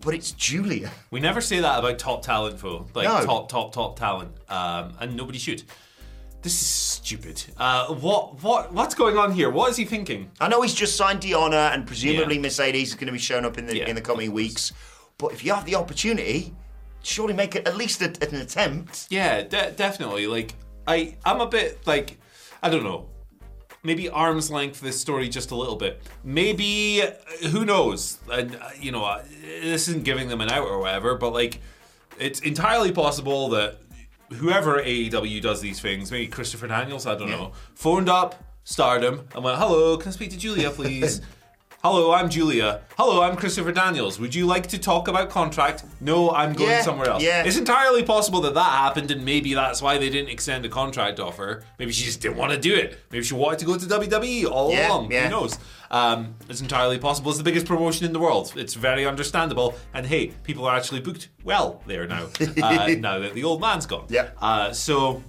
but 0.00 0.14
it's 0.14 0.32
Giulia. 0.32 0.90
We 1.10 1.20
never 1.20 1.40
say 1.40 1.60
that 1.60 1.78
about 1.78 1.98
top 1.98 2.22
talent, 2.22 2.58
though. 2.60 2.86
Like 2.94 3.08
No. 3.08 3.24
top, 3.24 3.48
top, 3.48 3.72
top 3.72 3.98
talent, 3.98 4.32
um, 4.48 4.94
and 5.00 5.16
nobody 5.16 5.38
should. 5.38 5.62
This 6.42 6.60
is 6.60 6.66
stupid. 6.66 7.40
Uh, 7.56 7.94
what, 7.94 8.42
what, 8.42 8.72
what's 8.72 8.96
going 8.96 9.16
on 9.16 9.30
here? 9.30 9.48
What 9.48 9.70
is 9.70 9.76
he 9.76 9.84
thinking? 9.84 10.28
I 10.40 10.48
know 10.48 10.60
he's 10.62 10.74
just 10.74 10.96
signed 10.96 11.20
Deonna, 11.20 11.72
and 11.72 11.86
presumably 11.86 12.34
Yeah. 12.34 12.40
Mercedes 12.40 12.88
is 12.88 12.94
going 12.96 13.06
to 13.06 13.12
be 13.12 13.18
showing 13.20 13.44
up 13.44 13.58
in 13.58 13.66
the 13.66 13.76
Yeah, 13.78 13.86
in 13.88 13.94
the 13.94 14.00
coming 14.00 14.32
weeks. 14.32 14.72
But 15.18 15.32
if 15.32 15.44
you 15.44 15.54
have 15.54 15.64
the 15.66 15.76
opportunity, 15.76 16.52
surely 17.04 17.32
make 17.32 17.54
it 17.54 17.68
at 17.68 17.76
least 17.76 18.02
a, 18.02 18.06
an 18.28 18.34
attempt. 18.40 19.06
Yeah, 19.08 19.42
de- 19.42 19.70
definitely. 19.70 20.26
Like, 20.26 20.54
I, 20.84 21.16
I'm 21.24 21.40
a 21.40 21.46
bit 21.46 21.86
like, 21.86 22.18
I 22.60 22.70
don't 22.70 22.82
know. 22.82 23.08
Maybe 23.84 24.08
arm's 24.08 24.50
length 24.50 24.80
this 24.80 25.00
story 25.00 25.28
just 25.28 25.50
a 25.50 25.56
little 25.56 25.76
bit. 25.76 26.00
Maybe 26.22 27.02
who 27.50 27.64
knows? 27.64 28.18
And 28.30 28.54
uh, 28.56 28.70
you 28.80 28.92
know, 28.92 29.04
uh, 29.04 29.22
this 29.42 29.88
isn't 29.88 30.04
giving 30.04 30.28
them 30.28 30.40
an 30.40 30.50
out 30.50 30.68
or 30.68 30.78
whatever, 30.78 31.16
but 31.16 31.30
like, 31.30 31.60
it's 32.18 32.40
entirely 32.40 32.92
possible 32.92 33.48
that 33.50 33.78
whoever 34.34 34.80
AEW 34.80 35.42
does 35.42 35.60
these 35.60 35.80
things, 35.80 36.12
maybe 36.12 36.28
Christopher 36.28 36.68
Daniels, 36.68 37.06
I 37.06 37.16
don't 37.16 37.30
know, 37.30 37.52
phoned 37.74 38.08
up 38.08 38.42
Stardom 38.64 39.26
and 39.34 39.42
went, 39.42 39.58
"Hello, 39.58 39.96
can 39.96 40.08
I 40.08 40.12
speak 40.12 40.30
to 40.30 40.36
Giulia, 40.38 40.70
please?" 40.70 41.20
Hello, 41.82 42.12
I'm 42.12 42.30
Giulia. 42.30 42.82
Hello, 42.96 43.22
I'm 43.24 43.34
Christopher 43.34 43.72
Daniels. 43.72 44.20
Would 44.20 44.36
you 44.36 44.46
like 44.46 44.68
to 44.68 44.78
talk 44.78 45.08
about 45.08 45.30
contract? 45.30 45.82
No, 46.00 46.30
I'm 46.30 46.52
going 46.52 46.70
Yeah, 46.70 46.82
somewhere 46.82 47.08
else. 47.10 47.24
yeah. 47.24 47.42
It's 47.42 47.56
entirely 47.58 48.04
possible 48.04 48.40
that 48.42 48.54
that 48.54 48.70
happened, 48.70 49.10
and 49.10 49.24
maybe 49.24 49.52
that's 49.54 49.82
why 49.82 49.98
they 49.98 50.08
didn't 50.08 50.30
extend 50.30 50.64
a 50.64 50.68
contract 50.68 51.18
offer. 51.18 51.64
Maybe 51.80 51.90
she 51.90 52.04
just 52.04 52.20
didn't 52.20 52.36
want 52.36 52.52
to 52.52 52.58
do 52.58 52.72
it. 52.72 53.00
Maybe 53.10 53.24
she 53.24 53.34
wanted 53.34 53.58
to 53.60 53.64
go 53.64 53.76
to 53.76 53.84
WWE 53.84 54.48
all 54.48 54.70
Yeah, 54.70 54.90
along. 54.90 55.10
yeah. 55.10 55.24
Who 55.24 55.30
knows? 55.30 55.58
Um, 55.90 56.36
it's 56.48 56.60
entirely 56.60 56.98
possible. 57.00 57.30
It's 57.30 57.38
the 57.38 57.44
biggest 57.44 57.66
promotion 57.66 58.06
in 58.06 58.12
the 58.12 58.20
world. 58.20 58.52
It's 58.54 58.74
very 58.74 59.04
understandable. 59.04 59.74
And 59.92 60.06
hey, 60.06 60.28
people 60.44 60.64
are 60.66 60.76
actually 60.76 61.00
booked 61.00 61.30
well 61.42 61.82
there 61.88 62.06
now. 62.06 62.28
uh, 62.62 62.94
now 63.00 63.18
that 63.18 63.34
the 63.34 63.42
old 63.42 63.60
man's 63.60 63.86
gone. 63.86 64.06
Yeah. 64.08 64.28
Uh, 64.40 64.72
so, 64.72 65.20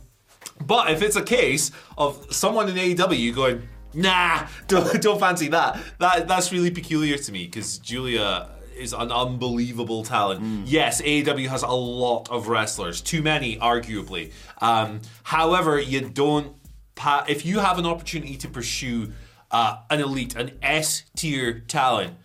but 0.61 0.91
if 0.91 1.01
it's 1.01 1.15
a 1.15 1.23
case 1.23 1.71
of 1.97 2.27
someone 2.31 2.69
in 2.69 2.75
AEW 2.75 3.33
going, 3.33 3.67
nah, 3.93 4.47
don't, 4.67 5.01
don't 5.01 5.19
fancy 5.19 5.49
that, 5.49 5.79
that 5.99 6.27
that's 6.27 6.51
really 6.51 6.71
peculiar 6.71 7.17
to 7.17 7.31
me 7.31 7.45
because 7.45 7.77
Giulia 7.79 8.49
is 8.77 8.91
an 8.93 9.11
unbelievable 9.11 10.03
talent. 10.03 10.65
Yes, 10.67 11.01
AEW 11.01 11.47
has 11.47 11.61
a 11.63 11.67
lot 11.67 12.29
of 12.31 12.47
wrestlers, 12.47 13.01
too 13.01 13.21
many, 13.21 13.57
arguably. 13.57 14.31
Um, 14.61 15.01
however, 15.23 15.79
you 15.79 16.01
don't. 16.01 16.55
Pa- 16.95 17.25
if 17.27 17.45
you 17.45 17.59
have 17.59 17.77
an 17.79 17.85
opportunity 17.85 18.35
to 18.37 18.47
pursue 18.47 19.13
uh, 19.51 19.77
an 19.89 19.99
elite, 20.01 20.35
an 20.35 20.51
S 20.61 21.03
tier 21.15 21.59
talent, 21.67 22.15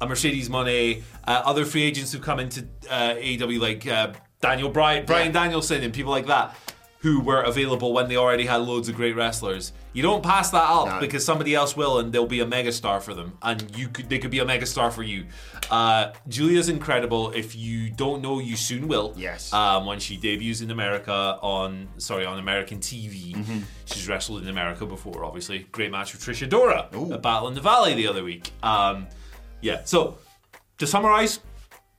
a 0.00 0.06
Mercedes 0.08 0.48
Moné, 0.48 1.02
uh, 1.26 1.42
other 1.44 1.64
free 1.64 1.82
agents 1.84 2.12
who 2.12 2.18
come 2.18 2.40
into 2.40 2.66
uh, 2.90 3.14
AEW 3.14 3.60
like 3.60 3.86
uh, 3.86 4.12
Daniel 4.40 4.68
Bryan, 4.70 5.06
Brian 5.06 5.26
Yeah. 5.28 5.32
Danielson, 5.44 5.82
and 5.84 5.92
people 5.94 6.10
like 6.10 6.26
that, 6.26 6.56
who 6.98 7.20
were 7.20 7.42
available 7.42 7.92
when 7.92 8.08
they 8.08 8.16
already 8.16 8.46
had 8.46 8.56
loads 8.62 8.88
of 8.88 8.96
great 8.96 9.14
wrestlers. 9.16 9.72
You 9.94 10.02
don't 10.02 10.22
pass 10.22 10.50
that 10.50 10.62
up 10.64 10.86
No. 10.86 11.00
because 11.00 11.24
somebody 11.24 11.54
else 11.54 11.76
will, 11.76 11.98
and 11.98 12.12
they'll 12.12 12.26
be 12.26 12.40
a 12.40 12.46
megastar 12.46 13.02
for 13.02 13.12
them, 13.12 13.36
and 13.42 13.76
you 13.76 13.88
could 13.88 14.08
they 14.08 14.18
could 14.18 14.30
be 14.30 14.38
a 14.38 14.44
megastar 14.44 14.90
for 14.92 15.02
you. 15.02 15.26
Uh, 15.70 16.12
Giulia's 16.28 16.68
incredible. 16.70 17.30
If 17.32 17.54
you 17.54 17.90
don't 17.90 18.22
know, 18.22 18.38
you 18.38 18.56
soon 18.56 18.88
will. 18.88 19.12
Yes. 19.16 19.52
Um, 19.52 19.84
when 19.84 19.98
she 20.00 20.16
debuts 20.16 20.60
in 20.62 20.70
America 20.70 21.12
on 21.42 21.88
sorry 21.98 22.24
on 22.24 22.38
American 22.38 22.78
TV, 22.78 23.34
Mm-hmm. 23.34 23.58
she's 23.84 24.08
wrestled 24.08 24.42
in 24.42 24.48
America 24.48 24.86
before. 24.86 25.24
Obviously, 25.24 25.66
great 25.72 25.90
match 25.90 26.12
with 26.14 26.22
Trish 26.22 26.46
Adora 26.48 27.12
at 27.14 27.22
Battle 27.22 27.48
in 27.48 27.54
the 27.54 27.60
Valley 27.60 27.94
the 27.94 28.06
other 28.08 28.24
week. 28.24 28.50
Um, 28.62 29.06
yeah. 29.60 29.82
So 29.84 30.16
to 30.78 30.86
summarize, 30.86 31.40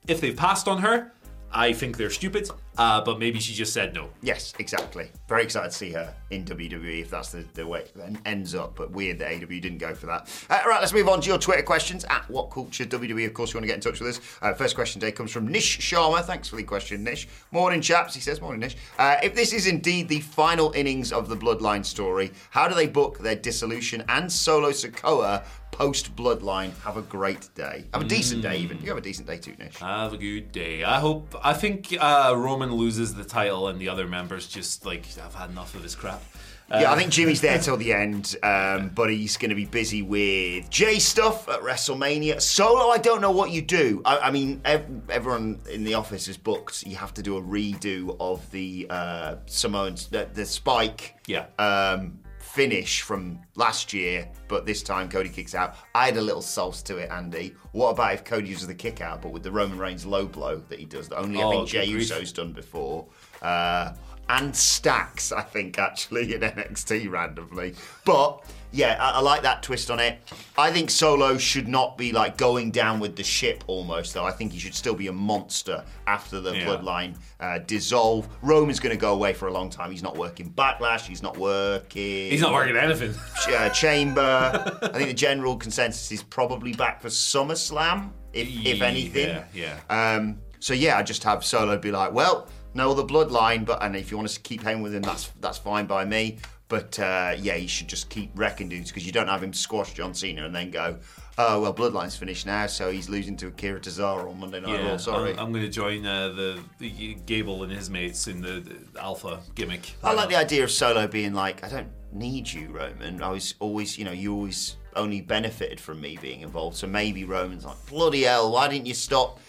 if 0.08 0.20
they've 0.20 0.36
passed 0.36 0.68
on 0.68 0.80
her, 0.82 1.12
I 1.52 1.74
think 1.74 1.98
they're 1.98 2.10
stupid. 2.10 2.50
Uh, 2.78 3.04
but 3.04 3.20
maybe 3.20 3.40
she 3.40 3.54
just 3.54 3.74
said 3.74 3.94
no. 3.94 4.10
Yes, 4.22 4.54
exactly. 4.60 5.10
Very 5.28 5.44
excited 5.44 5.72
to 5.72 5.78
see 5.78 5.92
her 5.92 6.14
in 6.32 6.44
WWE 6.46 7.02
if 7.02 7.10
that's 7.10 7.32
the, 7.32 7.46
the 7.54 7.66
way 7.66 7.82
it 7.82 7.96
ends 8.26 8.56
up. 8.56 8.76
But 8.76 8.92
weird 8.92 9.20
that 9.20 9.32
AW 9.32 9.48
didn't 9.48 9.78
go 9.78 9.94
for 9.94 10.08
that. 10.08 10.30
Uh, 10.50 10.60
right, 10.68 10.80
let's 10.80 10.94
move 10.94 11.08
on 11.08 11.22
to 11.22 11.28
your 11.28 11.38
Twitter 11.38 11.62
questions 11.64 12.04
at 12.06 12.30
What 12.30 12.50
Culture 12.52 12.86
WWE. 12.86 13.28
Of 13.28 13.34
course, 13.34 13.54
you 13.54 13.58
want 13.58 13.64
to 13.64 13.68
get 13.68 13.76
in 13.76 13.82
touch 13.82 14.00
with 14.00 14.18
us. 14.18 14.22
Uh, 14.42 14.54
first 14.54 14.76
question 14.76 15.00
today 15.00 15.12
comes 15.12 15.32
from 15.32 15.48
Nish 15.48 15.80
Sharma. 15.80 16.24
Thanks 16.24 16.48
for 16.50 16.56
the 16.56 16.64
question, 16.64 17.04
Nish. 17.04 17.28
Morning, 17.52 17.82
chaps. 17.82 18.16
He 18.16 18.22
says, 18.22 18.42
Morning, 18.42 18.60
Nish. 18.60 18.76
Uh, 18.98 19.18
if 19.22 19.36
this 19.36 19.54
is 19.54 19.68
indeed 19.68 20.10
the 20.10 20.20
final 20.20 20.72
innings 20.72 21.12
of 21.12 21.30
the 21.30 21.38
Bloodline 21.38 21.86
story, 21.86 22.32
how 22.50 22.68
do 22.68 22.76
they 22.76 22.88
book 22.88 23.20
their 23.20 23.36
dissolution 23.36 24.04
and 24.10 24.32
Solo 24.32 24.72
Sikoa 24.72 25.44
post 25.74 26.16
Bloodline? 26.16 26.72
Have 26.84 26.96
a 26.98 27.02
great 27.02 27.50
day. 27.56 27.86
Have 27.94 28.04
a 28.04 28.08
decent 28.08 28.42
day, 28.42 28.58
even. 28.58 28.80
You 28.82 28.88
have 28.90 28.98
a 28.98 29.02
decent 29.02 29.28
day 29.28 29.38
too, 29.38 29.54
Nish. 29.60 29.78
Have 29.80 30.14
a 30.14 30.18
good 30.18 30.52
day. 30.54 30.84
I 30.84 31.00
hope. 31.00 31.36
I 31.44 31.54
think 31.54 31.94
uh, 32.00 32.34
Roman 32.38 32.72
loses 32.74 33.14
the 33.14 33.26
title, 33.26 33.68
and 33.68 33.80
the 33.80 33.90
other 33.90 34.08
members 34.08 34.48
just 34.48 34.86
like 34.86 35.06
have 35.16 35.36
had 35.36 35.50
enough 35.50 35.76
of 35.76 35.84
his 35.84 35.96
crap. 35.96 36.22
Yeah, 36.70 36.90
Uh, 36.90 36.94
I 36.94 36.98
think 36.98 37.12
Jimmy's 37.12 37.42
there 37.42 37.60
till 37.60 37.76
the 37.76 37.92
end, 37.94 38.38
um, 38.42 38.90
but 38.96 39.10
he's 39.10 39.36
going 39.36 39.50
to 39.50 39.56
be 39.56 39.66
busy 39.66 40.02
with 40.02 40.70
Jey 40.70 40.98
stuff 40.98 41.50
at 41.50 41.60
WrestleMania. 41.60 42.42
Solo, 42.42 42.88
I 42.90 42.98
don't 43.00 43.20
know 43.20 43.32
what 43.32 43.52
you 43.52 43.62
do. 43.62 44.02
I, 44.06 44.18
I 44.20 44.32
mean, 44.32 44.62
ev- 44.64 44.88
everyone 45.10 45.60
in 45.70 45.84
the 45.84 45.96
office 45.96 46.30
is 46.30 46.38
booked. 46.38 46.84
You 46.88 46.96
have 46.96 47.14
to 47.16 47.22
do 47.22 47.36
a 47.38 47.42
redo 47.42 48.16
of 48.20 48.50
the 48.52 48.88
uh, 48.90 49.36
Samoans, 49.46 50.08
the, 50.08 50.30
the 50.34 50.46
Spike 50.46 51.16
Yeah. 51.28 51.46
um, 51.60 52.20
finish 52.54 53.02
from 53.02 53.40
last 53.56 53.94
year, 53.94 54.30
but 54.48 54.64
this 54.66 54.84
time 54.84 55.10
Cody 55.10 55.30
kicks 55.30 55.56
out. 55.56 55.76
I 55.96 56.06
had 56.06 56.18
a 56.18 56.22
little 56.22 56.42
sauce 56.42 56.84
to 56.84 56.98
it, 56.98 57.10
Andy. 57.10 57.56
What 57.72 57.90
about 57.90 58.14
if 58.14 58.24
Cody 58.24 58.48
uses 58.50 58.68
the 58.68 58.76
kick 58.76 59.02
out, 59.02 59.24
but 59.24 59.32
with 59.32 59.42
the 59.42 59.52
Roman 59.52 59.80
Reigns 59.80 60.06
low 60.06 60.28
blow 60.28 60.58
that 60.70 60.78
he 60.80 60.86
does, 60.86 61.10
that 61.10 61.18
only 61.18 61.40
I 61.42 61.44
Oh, 61.46 61.50
think 61.52 61.70
Jey. 61.70 61.86
Uso's 61.86 62.32
done 62.32 62.52
before? 62.54 63.08
Uh, 63.42 63.94
and 64.34 64.56
stacks, 64.56 65.32
I 65.32 65.42
think, 65.42 65.78
actually, 65.80 66.34
in 66.34 66.42
NXT 66.42 67.10
randomly. 67.12 67.76
But 68.06 68.44
yeah, 68.72 68.98
I, 69.00 69.12
I 69.18 69.20
like 69.22 69.44
that 69.44 69.62
twist 69.62 69.92
on 69.92 70.00
it. 70.00 70.18
I 70.58 70.72
think 70.72 70.90
Solo 70.90 71.38
should 71.38 71.68
not 71.68 71.98
be 71.98 72.12
like 72.12 72.38
going 72.38 72.72
down 72.72 73.00
with 73.00 73.16
the 73.16 73.24
ship 73.24 73.64
almost, 73.68 74.14
though. 74.16 74.26
I 74.26 74.32
think 74.32 74.52
he 74.52 74.58
should 74.60 74.74
still 74.74 74.96
be 74.96 75.08
a 75.08 75.14
monster 75.14 75.84
after 76.08 76.40
the 76.42 76.56
Yeah. 76.58 76.66
bloodline 76.66 77.16
uh, 77.40 77.60
dissolve. 77.60 78.28
Roman's 78.42 78.80
going 78.80 78.96
to 78.96 79.00
go 79.00 79.14
away 79.14 79.34
for 79.34 79.48
a 79.48 79.54
long 79.54 79.70
time. 79.70 79.92
He's 79.92 80.02
not 80.04 80.18
working 80.18 80.50
Backlash. 80.52 81.02
He's 81.06 81.22
not 81.22 81.38
working. 81.38 82.32
He's 82.32 82.42
not 82.42 82.52
working 82.54 82.76
anything. 82.76 83.14
uh, 83.56 83.70
Chamber. 83.70 84.78
I 84.82 84.88
think 84.98 85.08
the 85.10 85.14
general 85.14 85.56
consensus 85.56 86.12
is 86.12 86.24
probably 86.24 86.74
back 86.74 87.00
for 87.02 87.10
SummerSlam, 87.10 88.10
if, 88.34 88.48
if 88.66 88.82
anything. 88.82 89.44
Yeah, 89.54 89.80
Um, 89.90 90.40
so 90.60 90.74
yeah, 90.74 90.98
I 90.98 91.04
just 91.04 91.24
have 91.26 91.44
Solo 91.46 91.78
be 91.78 91.92
like, 91.92 92.14
well, 92.14 92.48
no 92.74 92.94
the 92.94 93.06
bloodline, 93.06 93.66
but 93.66 93.82
and 93.84 93.96
if 93.96 94.12
you 94.12 94.18
want 94.18 94.30
to 94.30 94.40
keep 94.40 94.64
hanging 94.64 94.84
with 94.84 94.94
him, 94.94 95.02
that's 95.02 95.28
that's 95.40 95.58
fine 95.58 95.86
by 95.86 96.06
me. 96.06 96.40
But 96.70 96.98
uh, 96.98 97.36
yeah, 97.38 97.56
you 97.56 97.68
should 97.68 97.88
just 97.88 98.10
keep 98.10 98.32
wrecking 98.34 98.70
dudes 98.70 98.90
because 98.90 99.06
you 99.06 99.12
don't 99.12 99.28
have 99.28 99.44
him 99.44 99.54
squash 99.54 99.94
John 99.94 100.14
Cena 100.16 100.46
and 100.46 100.56
then 100.56 100.72
go, 100.72 100.98
oh 101.38 101.62
well, 101.62 101.74
bloodline's 101.74 102.16
finished 102.16 102.48
now, 102.48 102.66
so 102.66 102.90
he's 102.90 103.10
losing 103.10 103.38
to 103.38 103.48
Akira 103.48 103.80
Tozawa 103.80 104.28
on 104.28 104.40
Monday 104.40 104.60
Night 104.60 104.84
Raw. 104.84 104.98
Sorry. 104.98 105.34
I'm, 105.34 105.40
I'm 105.40 105.52
going 105.52 105.66
to 105.66 105.70
join 105.70 106.04
uh, 106.04 106.30
the, 106.30 106.64
the 106.80 107.16
Gable 107.28 107.62
and 107.62 107.72
his 107.72 107.92
mates 107.92 108.28
in 108.28 108.42
the, 108.42 108.62
the 108.94 109.00
Alpha 109.00 109.42
gimmick. 109.54 109.94
I 110.04 110.14
like 110.14 110.30
the 110.30 110.36
idea 110.36 110.64
of 110.64 110.72
Solo 110.72 111.06
being 111.06 111.34
like, 111.34 111.64
I 111.64 111.70
don't 111.70 111.90
need 112.12 112.52
you, 112.52 112.70
Roman. 112.70 113.22
I 113.22 113.30
was 113.30 113.54
always, 113.60 113.98
you 114.00 114.06
know, 114.06 114.12
you 114.12 114.34
always 114.34 114.78
only 114.96 115.22
benefited 115.22 115.80
from 115.80 116.00
me 116.02 116.18
being 116.22 116.42
involved. 116.42 116.76
So 116.78 116.88
maybe 116.88 117.24
Roman's 117.26 117.66
like, 117.66 117.78
bloody 117.88 118.24
hell, 118.24 118.52
why 118.52 118.68
didn't 118.68 118.86
you 118.86 118.94
stop, 118.94 119.40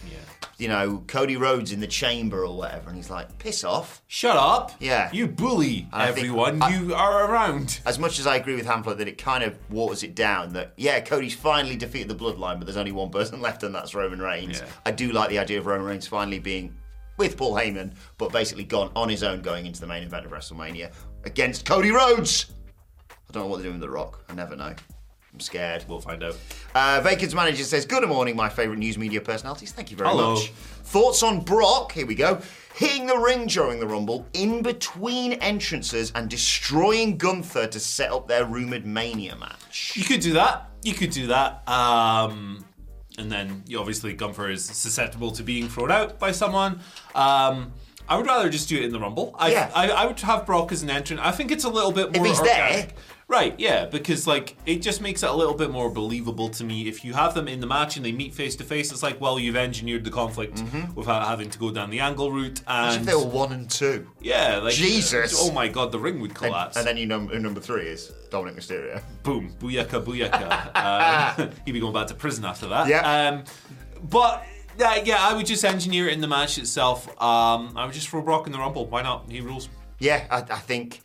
you 0.57 0.67
know, 0.67 1.03
Cody 1.07 1.37
Rhodes 1.37 1.71
in 1.71 1.79
the 1.79 1.87
chamber 1.87 2.43
or 2.45 2.55
whatever? 2.57 2.87
And 2.89 2.95
he's 2.97 3.09
like, 3.09 3.37
piss 3.39 3.63
off. 3.63 4.01
Shut 4.07 4.35
up! 4.37 4.71
Yeah. 4.79 5.09
You 5.11 5.27
bully 5.27 5.87
I 5.91 6.07
think- 6.07 6.17
everyone. 6.17 6.61
I- 6.61 6.77
you 6.79 6.93
are 6.93 7.29
around. 7.29 7.79
As 7.85 7.99
much 7.99 8.19
as 8.19 8.27
I 8.27 8.35
agree 8.37 8.55
with 8.55 8.65
Hamlet 8.65 8.97
that 8.99 9.07
it 9.07 9.17
kind 9.17 9.43
of 9.43 9.57
waters 9.69 10.03
it 10.03 10.15
down, 10.15 10.53
that, 10.53 10.73
yeah, 10.77 10.99
Cody's 11.01 11.33
finally 11.35 11.75
defeated 11.75 12.07
the 12.07 12.15
bloodline, 12.15 12.57
but 12.57 12.65
there's 12.65 12.77
only 12.77 12.91
one 12.91 13.09
person 13.09 13.41
left, 13.47 13.63
and 13.63 13.73
that's 13.75 13.93
Roman 13.95 14.21
Reigns. 14.21 14.59
Yeah. 14.59 14.67
I 14.85 14.91
do 14.91 15.11
like 15.11 15.29
the 15.29 15.39
idea 15.39 15.59
of 15.59 15.65
Roman 15.65 15.85
Reigns 15.85 16.07
finally 16.07 16.39
being 16.39 16.75
with 17.17 17.37
Paul 17.37 17.53
Heyman, 17.55 17.93
but 18.17 18.31
basically 18.33 18.65
gone 18.65 18.91
on 18.95 19.07
his 19.07 19.23
own 19.23 19.41
going 19.41 19.65
into 19.65 19.79
the 19.79 19.87
main 19.87 20.03
event 20.03 20.25
of 20.25 20.31
WrestleMania 20.33 20.91
against 21.23 21.65
Cody 21.65 21.91
Rhodes. 21.91 22.47
I 23.09 23.31
don't 23.31 23.43
know 23.43 23.47
what 23.47 23.57
they're 23.57 23.63
doing 23.71 23.79
with 23.79 23.87
The 23.87 23.89
Rock. 23.89 24.23
I 24.29 24.33
never 24.33 24.55
know. 24.55 24.73
I'm 25.35 25.41
scared. 25.41 25.83
We'll 25.89 25.99
find 25.99 26.23
out. 26.23 26.37
Uh, 26.73 27.01
Vacant's 27.03 27.33
manager 27.33 27.65
says, 27.65 27.85
Good 27.85 28.07
morning, 28.07 28.37
my 28.37 28.47
favourite 28.47 28.79
news 28.79 28.97
media 28.97 29.19
personalities. 29.19 29.73
Thank 29.73 29.91
you 29.91 29.97
very 29.97 30.09
Hello. 30.09 30.35
much. 30.35 30.49
Thoughts 30.51 31.23
on 31.23 31.41
Brock? 31.41 31.91
Here 31.91 32.05
we 32.05 32.15
go. 32.15 32.39
Hitting 32.73 33.05
the 33.05 33.17
ring 33.17 33.45
during 33.47 33.81
the 33.81 33.85
Rumble, 33.87 34.25
in 34.31 34.61
between 34.61 35.33
entrances, 35.33 36.13
and 36.15 36.29
destroying 36.29 37.17
Gunther 37.17 37.67
to 37.67 37.79
set 37.81 38.11
up 38.11 38.29
their 38.29 38.45
rumoured 38.45 38.85
Mania 38.85 39.35
match. 39.35 39.91
You 39.97 40.05
could 40.05 40.21
do 40.21 40.31
that. 40.33 40.69
You 40.83 40.93
could 40.93 41.09
do 41.11 41.27
that. 41.27 41.67
Um, 41.67 42.63
and 43.17 43.29
then 43.29 43.63
you 43.67 43.77
obviously 43.79 44.13
Gunther 44.13 44.49
is 44.51 44.63
susceptible 44.63 45.31
to 45.31 45.43
being 45.43 45.67
thrown 45.67 45.91
out 45.91 46.17
by 46.17 46.31
someone. 46.31 46.79
Um, 47.13 47.73
I 48.07 48.15
would 48.15 48.25
rather 48.25 48.49
just 48.49 48.69
do 48.69 48.77
it 48.77 48.83
in 48.83 48.91
the 48.93 48.99
Rumble. 49.01 49.35
I, 49.37 49.51
Yeah. 49.51 49.71
I, 49.75 49.89
I 49.89 50.05
would 50.05 50.19
have 50.21 50.45
Brock 50.45 50.71
as 50.71 50.81
an 50.81 50.89
entrant. 50.89 51.25
I 51.25 51.31
think 51.31 51.51
it's 51.51 51.63
a 51.65 51.69
little 51.69 51.91
bit 51.91 52.15
more 52.15 52.25
he's 52.25 52.39
organic. 52.39 52.87
there. 52.89 52.95
Right, 53.27 53.55
yeah, 53.59 53.85
because 53.85 54.27
like 54.27 54.55
it 54.67 54.83
just 54.83 55.01
makes 55.01 55.23
it 55.23 55.29
a 55.29 55.33
little 55.33 55.55
bit 55.55 55.71
more 55.71 55.89
believable 55.89 56.47
to 56.49 56.63
me. 56.63 56.87
If 56.87 57.03
you 57.03 57.13
have 57.13 57.33
them 57.33 57.47
in 57.47 57.59
the 57.59 57.65
match 57.65 57.97
and 57.97 58.05
they 58.05 58.11
meet 58.11 58.35
face 58.35 58.55
to 58.57 58.63
face, 58.63 58.91
it's 58.91 59.01
like, 59.01 59.19
well, 59.19 59.39
you've 59.39 59.55
engineered 59.55 60.03
the 60.03 60.11
conflict 60.11 60.63
without 60.93 61.27
having 61.27 61.49
to 61.49 61.57
go 61.57 61.71
down 61.71 61.89
the 61.89 61.99
angle 62.01 62.31
route. 62.31 62.61
Mm-hmm. 62.65 62.71
And 62.71 62.99
if 63.01 63.05
they 63.07 63.15
were 63.15 63.25
one 63.25 63.51
and 63.51 63.67
two. 63.69 64.07
yeah, 64.21 64.57
like 64.57 64.75
Jesus. 64.75 65.35
Oh 65.39 65.51
my 65.51 65.67
god, 65.67 65.91
the 65.91 65.97
ring 65.97 66.19
would 66.19 66.31
And, 66.31 66.37
collapse. 66.37 66.77
and 66.77 66.85
then 66.85 66.97
you 66.97 67.07
know 67.07 67.19
who 67.19 67.39
number 67.39 67.59
three 67.59 67.87
is 67.87 68.11
Dominik 68.29 68.57
Mysterio. 68.57 69.01
boom, 69.23 69.51
booyaka, 69.59 70.03
booyaka. 70.03 70.69
uh, 70.75 71.49
he'd 71.65 71.71
be 71.71 71.79
going 71.79 71.93
back 71.93 72.07
to 72.07 72.13
prison 72.13 72.45
after 72.45 72.67
that. 72.67 72.87
Yeah. 72.87 73.29
Um, 73.29 73.43
but 74.07 74.45
uh, 74.79 75.01
yeah, 75.03 75.17
I 75.19 75.33
would 75.33 75.47
just 75.47 75.65
engineer 75.65 76.07
it 76.09 76.13
in 76.13 76.21
the 76.21 76.27
match 76.27 76.59
itself. 76.59 77.07
Um, 77.21 77.73
I 77.75 77.85
would 77.85 77.93
just 77.95 78.07
throw 78.07 78.21
Brock 78.21 78.45
in 78.45 78.51
the 78.53 78.59
Rumble. 78.59 78.85
Why 78.85 79.01
not? 79.01 79.25
He 79.31 79.41
rules. 79.41 79.67
Yeah, 79.97 80.25
I, 80.29 80.39
I 80.41 80.59
think 80.59 81.01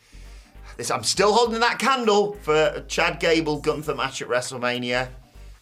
this. 0.80 0.90
I'm 0.90 1.04
still 1.04 1.32
holding 1.34 1.60
that 1.60 1.78
candle 1.78 2.32
for 2.42 2.84
Chad 2.88 3.20
Gable 3.20 3.60
Gunther 3.60 3.94
match 3.94 4.22
at 4.22 4.28
WrestleMania. 4.28 5.08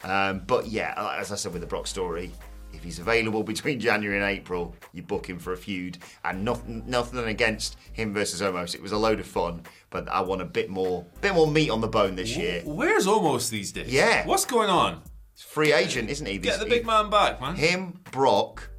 Um, 0.04 0.42
but 0.46 0.68
yeah, 0.68 0.94
as 1.18 1.32
I 1.32 1.34
said 1.34 1.52
with 1.52 1.60
the 1.60 1.66
Brock 1.66 1.88
story, 1.88 2.30
if 2.72 2.84
he's 2.84 3.00
available 3.00 3.42
between 3.42 3.80
January 3.80 4.16
and 4.20 4.24
April, 4.38 4.76
you 4.92 5.02
book 5.02 5.28
him 5.28 5.40
for 5.40 5.52
a 5.52 5.56
feud. 5.56 5.98
And 6.24 6.44
nothing, 6.44 6.84
nothing 6.86 7.24
against 7.24 7.76
him 7.92 8.14
versus 8.14 8.40
Omos. 8.40 8.74
It 8.76 8.82
was 8.82 8.92
a 8.92 8.96
load 8.96 9.18
of 9.18 9.26
fun, 9.26 9.62
but 9.90 10.08
I 10.08 10.20
want 10.20 10.40
a 10.40 10.44
bit 10.44 10.70
more, 10.70 11.04
bit 11.20 11.34
more 11.34 11.50
meat 11.50 11.70
on 11.70 11.80
the 11.80 11.88
bone 11.88 12.14
this 12.14 12.36
year. 12.36 12.62
Where's 12.64 13.06
Omos 13.06 13.50
these 13.50 13.72
days? 13.72 13.92
Yeah. 13.92 14.24
What's 14.24 14.44
going 14.44 14.70
on? 14.70 15.02
Free 15.36 15.72
agent, 15.72 16.10
isn't 16.10 16.26
he? 16.26 16.38
Get 16.38 16.52
This- 16.52 16.58
the 16.60 16.66
big 16.66 16.86
man 16.86 17.10
back, 17.10 17.40
man. 17.40 17.56
Him, 17.56 18.00
Brock, 18.12 18.70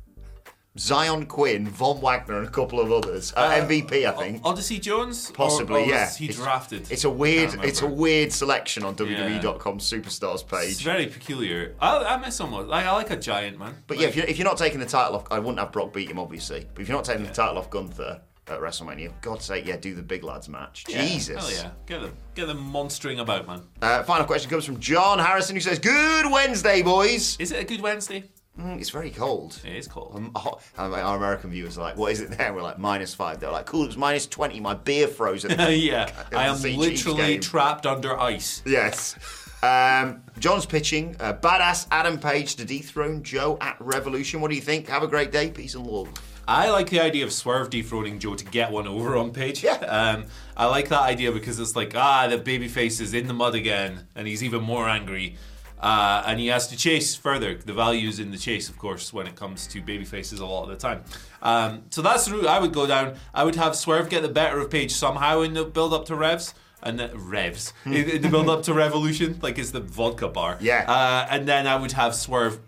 Xyon 0.79 1.27
Quinn, 1.27 1.67
Von 1.67 1.99
Wagner, 1.99 2.37
and 2.39 2.47
a 2.47 2.51
couple 2.51 2.79
of 2.79 2.89
others. 2.91 3.33
Uh, 3.35 3.49
MVP, 3.67 4.05
I 4.07 4.11
think. 4.11 4.41
Odyssey 4.45 4.79
Jones? 4.79 5.29
Possibly, 5.31 5.81
or 5.81 5.85
was 5.85 5.89
yeah. 5.89 6.09
He 6.15 6.25
It's- 6.29 6.37
drafted. 6.41 6.89
It's 6.89 7.03
a 7.03 7.09
weird, 7.09 7.53
it's 7.65 7.81
a 7.81 7.87
weird 7.87 8.31
selection 8.31 8.83
on 8.83 8.95
WWE.com 8.95 9.79
Superstars 9.79 10.47
page. 10.47 10.71
It's 10.71 10.81
very 10.81 11.07
peculiar. 11.07 11.75
I, 11.81 11.97
I 11.97 12.17
miss 12.17 12.39
Omos. 12.39 12.67
Like, 12.67 12.85
I 12.85 12.93
like 12.93 13.09
a 13.11 13.17
giant 13.17 13.59
man. 13.59 13.75
But 13.87 13.99
yeah, 13.99 14.07
if 14.07 14.15
you're, 14.15 14.25
if 14.25 14.37
you're 14.37 14.47
not 14.47 14.57
taking 14.57 14.79
the 14.79 14.85
title 14.85 15.15
off, 15.17 15.25
I 15.29 15.39
wouldn't 15.39 15.59
have 15.59 15.73
Brock 15.73 15.91
beat 15.93 16.09
him, 16.09 16.17
obviously. 16.17 16.65
But 16.73 16.81
if 16.81 16.87
you're 16.87 16.97
not 16.97 17.03
taking 17.05 17.25
the 17.25 17.33
title 17.33 17.57
off 17.57 17.69
Gunther 17.69 18.21
at 18.47 18.59
WrestleMania, 18.61 19.11
God's 19.21 19.43
sake, 19.45 19.67
yeah, 19.67 19.75
do 19.75 19.93
the 19.93 20.01
big 20.01 20.23
lads 20.23 20.47
match. 20.47 20.85
Yeah, 20.87 21.05
Jesus. 21.05 21.37
Hell 21.37 21.63
yeah. 21.65 21.71
Get 21.87 22.01
them, 22.01 22.15
get 22.35 22.45
them 22.47 22.57
monstering 22.61 23.19
about, 23.19 23.45
man. 23.47 23.63
Uh, 23.81 24.01
final 24.03 24.25
question 24.25 24.49
comes 24.49 24.63
from 24.65 24.79
John 24.79 25.19
Harrison, 25.19 25.55
who 25.57 25.61
says, 25.61 25.77
"Good 25.77 26.31
Wednesday, 26.31 26.81
boys." 26.81 27.35
Is 27.37 27.51
it 27.51 27.59
a 27.61 27.65
good 27.65 27.81
Wednesday? 27.81 28.23
Mm, 28.59 28.79
it's 28.79 28.89
very 28.89 29.09
cold. 29.09 29.59
It 29.63 29.75
is 29.75 29.87
cold. 29.87 30.11
Um, 30.15 30.31
hot- 30.35 30.61
and 30.77 30.93
our 30.93 31.15
American 31.15 31.49
viewers 31.49 31.77
are 31.77 31.81
like, 31.81 31.97
"What 31.97 32.11
is 32.11 32.19
it 32.19 32.31
there?" 32.31 32.53
We're 32.53 32.61
like, 32.61 32.77
five. 33.09 33.39
They're 33.39 33.51
like, 33.51 33.65
"Cool, 33.65 33.83
it 33.83 33.87
was 33.87 33.97
minus 33.97 34.27
twenty. 34.27 34.59
My 34.59 34.73
beer 34.73 35.07
froze." 35.07 35.45
At 35.45 35.57
the 35.57 35.75
yeah, 35.77 36.11
I 36.35 36.47
am 36.47 36.61
literally 36.61 37.17
game." 37.17 37.41
trapped 37.41 37.85
under 37.85 38.19
ice. 38.19 38.61
Yes. 38.65 39.15
Um, 39.61 40.23
John's 40.39 40.65
pitching. 40.65 41.15
Uh, 41.19 41.33
badass 41.33 41.87
Adam 41.91 42.19
Page 42.19 42.55
to 42.55 42.65
dethrone 42.65 43.23
Joe 43.23 43.57
at 43.61 43.77
Revolution. 43.79 44.41
What 44.41 44.49
do 44.49 44.55
you 44.55 44.61
think? 44.61 44.87
Have 44.89 45.03
a 45.03 45.07
great 45.07 45.31
day. 45.31 45.49
Peace 45.51 45.75
and 45.75 45.85
love. 45.85 46.09
I 46.47 46.71
like 46.71 46.89
the 46.89 46.99
idea 46.99 47.25
of 47.25 47.31
Swerve 47.31 47.69
dethroning 47.69 48.17
Joe 48.19 48.33
to 48.35 48.45
get 48.45 48.71
one 48.71 48.87
over 48.87 49.15
on 49.15 49.31
Page. 49.31 49.63
Yeah. 49.63 49.73
Um, 49.73 50.25
I 50.57 50.65
like 50.65 50.89
that 50.89 51.01
idea 51.01 51.31
because 51.31 51.59
it's 51.59 51.75
like, 51.75 51.93
ah, 51.95 52.27
the 52.27 52.37
babyface 52.39 52.99
is 52.99 53.13
in 53.13 53.27
the 53.27 53.33
mud 53.33 53.53
again, 53.53 54.07
and 54.15 54.27
he's 54.27 54.43
even 54.43 54.63
more 54.63 54.89
angry. 54.89 55.35
Uh, 55.79 56.23
and 56.25 56.39
he 56.39 56.47
has 56.47 56.67
to 56.67 56.77
chase 56.77 57.15
further. 57.15 57.55
The 57.55 57.73
value 57.73 58.09
is 58.09 58.19
in 58.19 58.31
the 58.31 58.37
chase, 58.37 58.67
of 58.67 58.77
course, 58.77 59.13
when 59.13 59.27
it 59.27 59.35
comes 59.35 59.65
to 59.67 59.81
baby 59.81 60.03
faces 60.03 60.39
a 60.39 60.45
lot 60.45 60.63
of 60.63 60.69
the 60.69 60.75
time. 60.75 61.03
Um, 61.41 61.83
so 61.89 62.01
that's 62.01 62.25
the 62.25 62.33
route 62.33 62.47
I 62.47 62.59
would 62.59 62.73
go 62.73 62.85
down. 62.85 63.15
I 63.33 63.43
would 63.45 63.55
have 63.55 63.75
Swerve 63.75 64.09
get 64.09 64.21
the 64.21 64.29
better 64.29 64.59
of 64.59 64.69
Page 64.69 64.91
somehow 64.91 65.41
in 65.41 65.53
the 65.53 65.63
build 65.63 65.93
up 65.93 66.05
to 66.05 66.15
Revs. 66.15 66.53
And 66.81 66.97
then, 66.97 67.11
Revs 67.13 67.73
in, 67.85 67.93
in 67.93 68.21
the 68.21 68.29
build 68.29 68.49
up 68.49 68.63
to 68.63 68.73
Revolution, 68.73 69.37
like 69.41 69.57
it's 69.59 69.71
the 69.71 69.81
vodka 69.81 70.29
bar. 70.29 70.57
Yeah. 70.61 70.85
Uh, 70.87 71.27
and 71.29 71.45
then 71.47 71.67
I 71.67 71.75
would 71.75 71.91
have 71.91 72.15
Swerve 72.15 72.59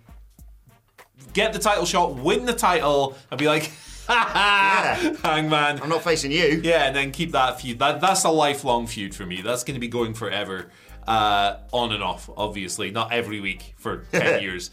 get 1.34 1.54
the 1.54 1.60
title 1.60 1.86
shot, 1.86 2.16
win 2.16 2.46
the 2.46 2.54
title, 2.54 3.18
and 3.30 3.40
be 3.40 3.48
like, 3.48 3.72
Yeah. 4.10 5.16
Hangman. 5.24 5.82
I'm 5.82 5.90
not 5.90 6.04
facing 6.04 6.32
you. 6.32 6.60
Yeah, 6.64 6.86
and 6.86 6.96
then 6.96 7.12
keep 7.12 7.32
that 7.32 7.62
feud. 7.62 7.80
That 7.80 8.02
that's 8.02 8.24
a 8.26 8.30
lifelong 8.30 8.88
feud 8.88 9.16
for 9.16 9.26
me. 9.26 9.42
That's 9.42 9.64
going 9.64 9.76
to 9.76 9.80
be 9.80 9.88
going 9.88 10.14
forever, 10.14 10.70
uh, 11.08 11.58
on 11.72 11.92
and 11.92 12.04
off. 12.04 12.30
Obviously, 12.36 12.92
not 12.92 13.12
every 13.12 13.40
week 13.40 13.74
for 13.78 14.06
ten 14.12 14.42
years. 14.44 14.72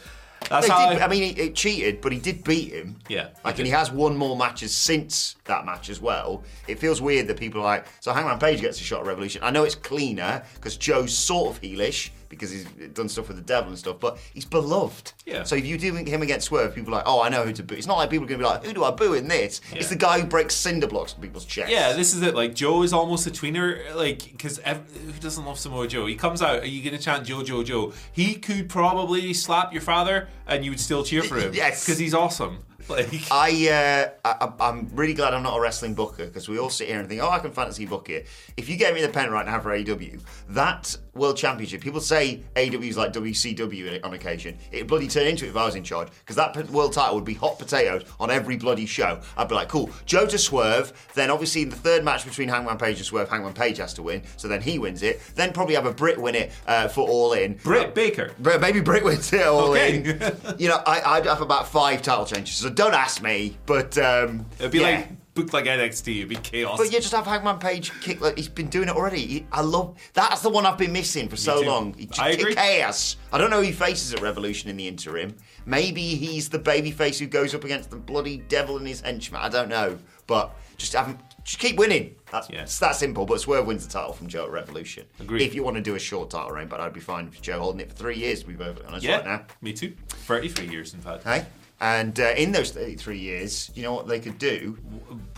That's 0.49 0.67
They 0.67 0.73
how 0.73 0.91
did, 0.93 1.01
I, 1.03 1.05
I 1.07 1.09
mean, 1.09 1.23
he, 1.35 1.43
he 1.43 1.51
cheated, 1.51 2.01
but 2.01 2.13
he 2.13 2.19
did 2.19 2.45
beat 2.45 2.73
him. 2.73 2.97
Yeah, 3.09 3.29
Like, 3.45 3.57
did. 3.57 3.63
and 3.63 3.67
he 3.67 3.73
has 3.73 3.91
won 3.91 4.17
more 4.17 4.37
matches 4.37 4.75
since 4.75 5.37
that 5.45 5.65
match 5.67 5.91
as 5.91 6.01
well. 6.01 6.43
It 6.67 6.79
feels 6.79 7.01
weird 7.03 7.27
that 7.29 7.39
people 7.39 7.61
are 7.61 7.65
like, 7.65 7.87
so 8.01 8.13
Hangman 8.13 8.39
Page 8.39 8.61
gets 8.61 8.81
a 8.81 8.85
shot 8.85 9.01
at 9.01 9.07
Revolution. 9.07 9.43
I 9.43 9.51
know 9.51 9.65
it's 9.65 9.75
cleaner 9.75 10.43
because 10.55 10.77
Joe's 10.77 11.13
sort 11.17 11.55
of 11.57 11.63
heelish 11.63 12.11
because 12.29 12.51
he's 12.51 12.65
done 12.93 13.09
stuff 13.09 13.27
with 13.29 13.39
the 13.39 13.43
devil 13.43 13.71
and 13.71 13.79
stuff, 13.79 13.97
but 14.01 14.19
he's 14.35 14.45
beloved. 14.45 15.15
Yeah. 15.25 15.45
So 15.45 15.57
if 15.57 15.65
you 15.65 15.79
do 15.79 15.95
him 15.95 16.21
against 16.21 16.49
Swerve, 16.49 16.75
people 16.75 16.93
are 16.93 16.99
like, 16.99 17.07
oh, 17.07 17.23
I 17.23 17.31
know 17.31 17.43
who 17.43 17.55
to 17.55 17.63
boo. 17.63 17.75
It's 17.75 17.87
not 17.87 17.97
like 17.97 18.11
people 18.11 18.27
are 18.27 18.29
going 18.29 18.39
to 18.41 18.45
be 18.45 18.49
like, 18.51 18.65
who 18.67 18.75
do 18.75 18.85
I 18.85 18.91
boo 18.91 19.15
in 19.15 19.29
this? 19.29 19.63
It's 19.73 19.89
the 19.89 19.97
guy 19.97 20.21
who 20.21 20.27
breaks 20.27 20.55
cinder 20.55 20.87
blocks 20.87 21.15
in 21.15 21.23
people's 21.23 21.47
chests. 21.47 21.73
Yeah, 21.73 21.95
this 21.95 22.13
is 22.15 22.21
it. 22.21 22.35
Like 22.35 22.55
Joe 22.55 22.83
is 22.83 22.93
almost 22.93 23.27
a 23.27 23.31
tweener. 23.31 23.95
Like 23.95 24.19
because 24.31 24.59
who 24.59 25.13
doesn't 25.21 25.45
love 25.47 25.59
Samoa 25.59 25.89
Joe? 25.89 26.05
He 26.05 26.17
comes 26.17 26.43
out. 26.43 26.61
Are 26.61 26.67
you 26.67 26.83
going 26.83 26.97
to 26.97 27.03
chant 27.03 27.25
Joe 27.27 27.43
Joe 27.43 27.63
Joe? 27.63 27.95
He 28.13 28.35
could 28.35 28.69
probably 28.69 29.33
slap 29.33 29.73
your 29.73 29.81
father, 29.83 30.28
and 30.47 30.65
you 30.65 30.71
would 30.71 30.81
still 30.81 31.05
cheer 31.05 31.23
for 31.23 31.37
him. 31.39 31.53
Yes. 31.55 31.85
because 31.85 31.99
he's 31.99 32.15
awesome. 32.15 32.59
Like 32.99 33.31
I, 33.31 34.11
uh, 34.25 34.29
I, 34.41 34.53
I'm 34.69 34.89
really 34.95 35.13
glad 35.15 35.35
I'm 35.35 35.43
not 35.43 35.57
a 35.57 35.61
wrestling 35.61 35.93
booker 35.95 36.25
because 36.27 36.49
we 36.49 36.59
all 36.59 36.71
sit 36.71 36.89
here 36.89 36.99
and 36.99 37.09
think, 37.09 37.21
oh, 37.23 37.29
I 37.29 37.39
can 37.39 37.53
fantasy 37.53 37.85
book 37.85 38.09
it. 38.09 38.27
If 38.57 38.69
you 38.69 38.77
get 38.77 38.95
me 38.95 39.03
the 39.03 39.09
pen 39.11 39.31
right 39.31 39.45
now 39.45 39.61
for 39.61 39.71
AEW, 39.71 40.21
that 40.51 40.97
World 41.15 41.37
Championship, 41.37 41.81
people 41.83 42.01
say 42.01 42.43
AEW 42.57 42.89
is 42.89 42.97
like 42.97 43.13
WCW 43.13 44.05
on 44.05 44.15
occasion. 44.15 44.57
It'd 44.73 44.87
bloody 44.87 45.09
turn 45.09 45.27
into 45.27 45.45
it 45.45 45.49
if 45.51 45.57
I 45.57 45.67
was 45.67 45.75
in 45.75 45.85
charge 45.85 46.09
because 46.21 46.37
that 46.37 46.71
world 46.71 46.93
title 46.95 47.15
would 47.17 47.25
be 47.25 47.35
hot 47.35 47.59
potatoes 47.59 48.05
on 48.19 48.31
every 48.31 48.57
bloody 48.57 48.87
show. 48.87 49.21
I'd 49.37 49.49
be 49.49 49.55
like, 49.55 49.69
cool, 49.69 49.91
Joe 50.07 50.27
to 50.27 50.39
Swerve. 50.39 50.93
Then 51.15 51.31
obviously 51.31 51.63
in 51.63 51.69
the 51.71 51.77
third 51.77 52.05
match 52.05 52.25
between 52.25 52.49
Hangman 52.49 52.79
Page 52.79 52.97
and 52.97 53.05
Swerve, 53.07 53.29
Hangman 53.29 53.53
Page 53.53 53.79
has 53.79 53.93
to 53.95 54.03
win, 54.03 54.23
so 54.37 54.49
then 54.49 54.63
he 54.63 54.79
wins 54.79 55.03
it. 55.03 55.21
Then 55.35 55.53
probably 55.53 55.75
have 55.75 55.87
a 55.87 55.93
Brit 55.93 56.19
win 56.19 56.35
it 56.35 56.53
uh, 56.67 56.89
for 56.89 57.07
All 57.09 57.33
In. 57.35 57.55
Britt 57.65 57.95
Baker. 57.95 58.33
But 58.39 58.61
maybe 58.61 58.81
Brit 58.81 59.05
wins 59.05 59.33
it 59.33 59.43
all 59.47 59.73
Okay. 59.73 59.97
in. 59.99 60.05
you 60.59 60.69
know, 60.69 60.81
I, 60.87 61.03
I'd 61.17 61.27
have 61.27 61.41
about 61.43 61.69
five 61.69 62.01
title 62.03 62.25
changes, 62.25 62.55
so 62.57 62.71
don't 62.79 62.95
ask 62.95 63.21
me. 63.23 63.57
But 63.67 63.99
um, 63.99 64.47
It'd 64.59 64.71
be 64.71 64.79
yeah. 64.79 64.85
like 64.87 65.35
booked 65.35 65.53
like 65.53 65.65
NXT. 65.67 66.17
It'd 66.19 66.29
be 66.29 66.37
chaos. 66.37 66.79
But 66.79 66.87
you 66.93 67.01
just 67.01 67.13
have 67.13 67.27
Hangman 67.27 67.59
Page 67.59 67.93
kick. 68.01 68.21
Like, 68.21 68.37
he's 68.37 68.49
been 68.49 68.69
doing 68.69 68.89
it 68.89 68.95
already. 68.97 69.27
He- 69.27 69.47
I 69.53 69.61
love 69.63 69.97
that's 70.15 70.41
the 70.43 70.49
one 70.49 70.65
I've 70.65 70.79
been 70.79 70.93
missing 70.93 71.29
for 71.29 71.37
so 71.37 71.61
too. 71.63 71.69
long. 71.69 71.93
He 71.95 72.09
I 72.19 72.31
agree. 72.31 72.55
chaos. 72.55 73.17
I 73.33 73.39
don't 73.39 73.51
know 73.51 73.59
who 73.59 73.67
he 73.67 73.73
faces 73.73 74.15
at 74.15 74.21
Revolution 74.23 74.71
in 74.71 74.77
the 74.77 74.87
interim. 74.89 75.35
Maybe 75.67 76.03
he's 76.15 76.49
the 76.49 76.59
babyface 76.59 77.19
who 77.19 77.27
goes 77.27 77.55
up 77.55 77.65
against 77.65 77.91
the 77.91 77.97
bloody 77.97 78.39
devil 78.49 78.77
and 78.79 78.87
his 78.87 79.01
henchman. 79.01 79.41
I 79.43 79.49
don't 79.49 79.69
know, 79.69 79.99
but 80.27 80.55
just 80.77 80.93
have 80.95 81.07
him. 81.09 81.19
Just 81.45 81.61
keep 81.61 81.77
winning. 81.77 82.15
That's 82.31 82.49
Yeah. 82.51 82.63
it's 82.63 82.79
that 82.81 82.95
simple. 82.95 83.25
But 83.25 83.41
Swerve 83.41 83.67
wins 83.67 83.87
the 83.87 83.93
title 83.93 84.13
from 84.13 84.29
Joe 84.29 84.45
at 84.45 84.51
Revolution. 84.51 85.07
Agreed. 85.19 85.43
If 85.43 85.55
you 85.55 85.63
want 85.63 85.77
to 85.77 85.83
do 85.83 85.95
a 85.95 85.99
short 85.99 86.29
title 86.31 86.51
reign, 86.51 86.69
but 86.69 86.79
I'd 86.81 86.93
be 86.93 87.01
fine 87.01 87.25
with 87.27 87.41
Joe 87.41 87.59
holding 87.59 87.81
it 87.81 87.89
for 87.91 87.97
three 87.97 88.17
years. 88.19 88.41
To 88.43 88.49
be 88.49 88.55
perfectly 88.55 88.85
honest, 88.87 89.05
yeah, 89.05 89.17
right 89.17 89.25
now. 89.25 89.45
me 89.63 89.73
too. 89.73 89.95
Thirty-three 90.09 90.69
years, 90.69 90.93
in 90.95 91.01
fact. 91.01 91.25
Hey? 91.25 91.47
And 91.81 92.19
uh, 92.19 92.35
in 92.37 92.53
those 92.53 92.73
33 92.73 93.19
years, 93.19 93.71
you 93.75 93.83
know 93.83 93.93
what 93.95 94.09
they 94.09 94.19
could 94.21 94.39
do? 94.39 94.77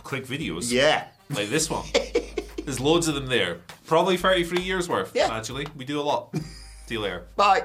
Click 0.03 0.27
videos. 0.27 0.73
Yeah. 0.73 1.07
like 1.31 1.49
this 1.51 1.69
one. 1.69 1.85
There's 2.65 2.81
loads 2.81 3.09
of 3.09 3.15
them 3.15 3.27
there. 3.27 3.59
Probably 3.87 4.17
thirty-three 4.17 4.63
years 4.63 4.89
worth. 4.89 5.13
Yeah. 5.15 5.35
actually, 5.35 5.67
we 5.77 5.85
do 5.85 5.99
a 6.01 6.03
lot. 6.03 6.35
See 6.87 6.95
you 6.95 7.01
later. 7.01 7.27
Bye. 7.37 7.65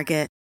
Target. 0.00 0.39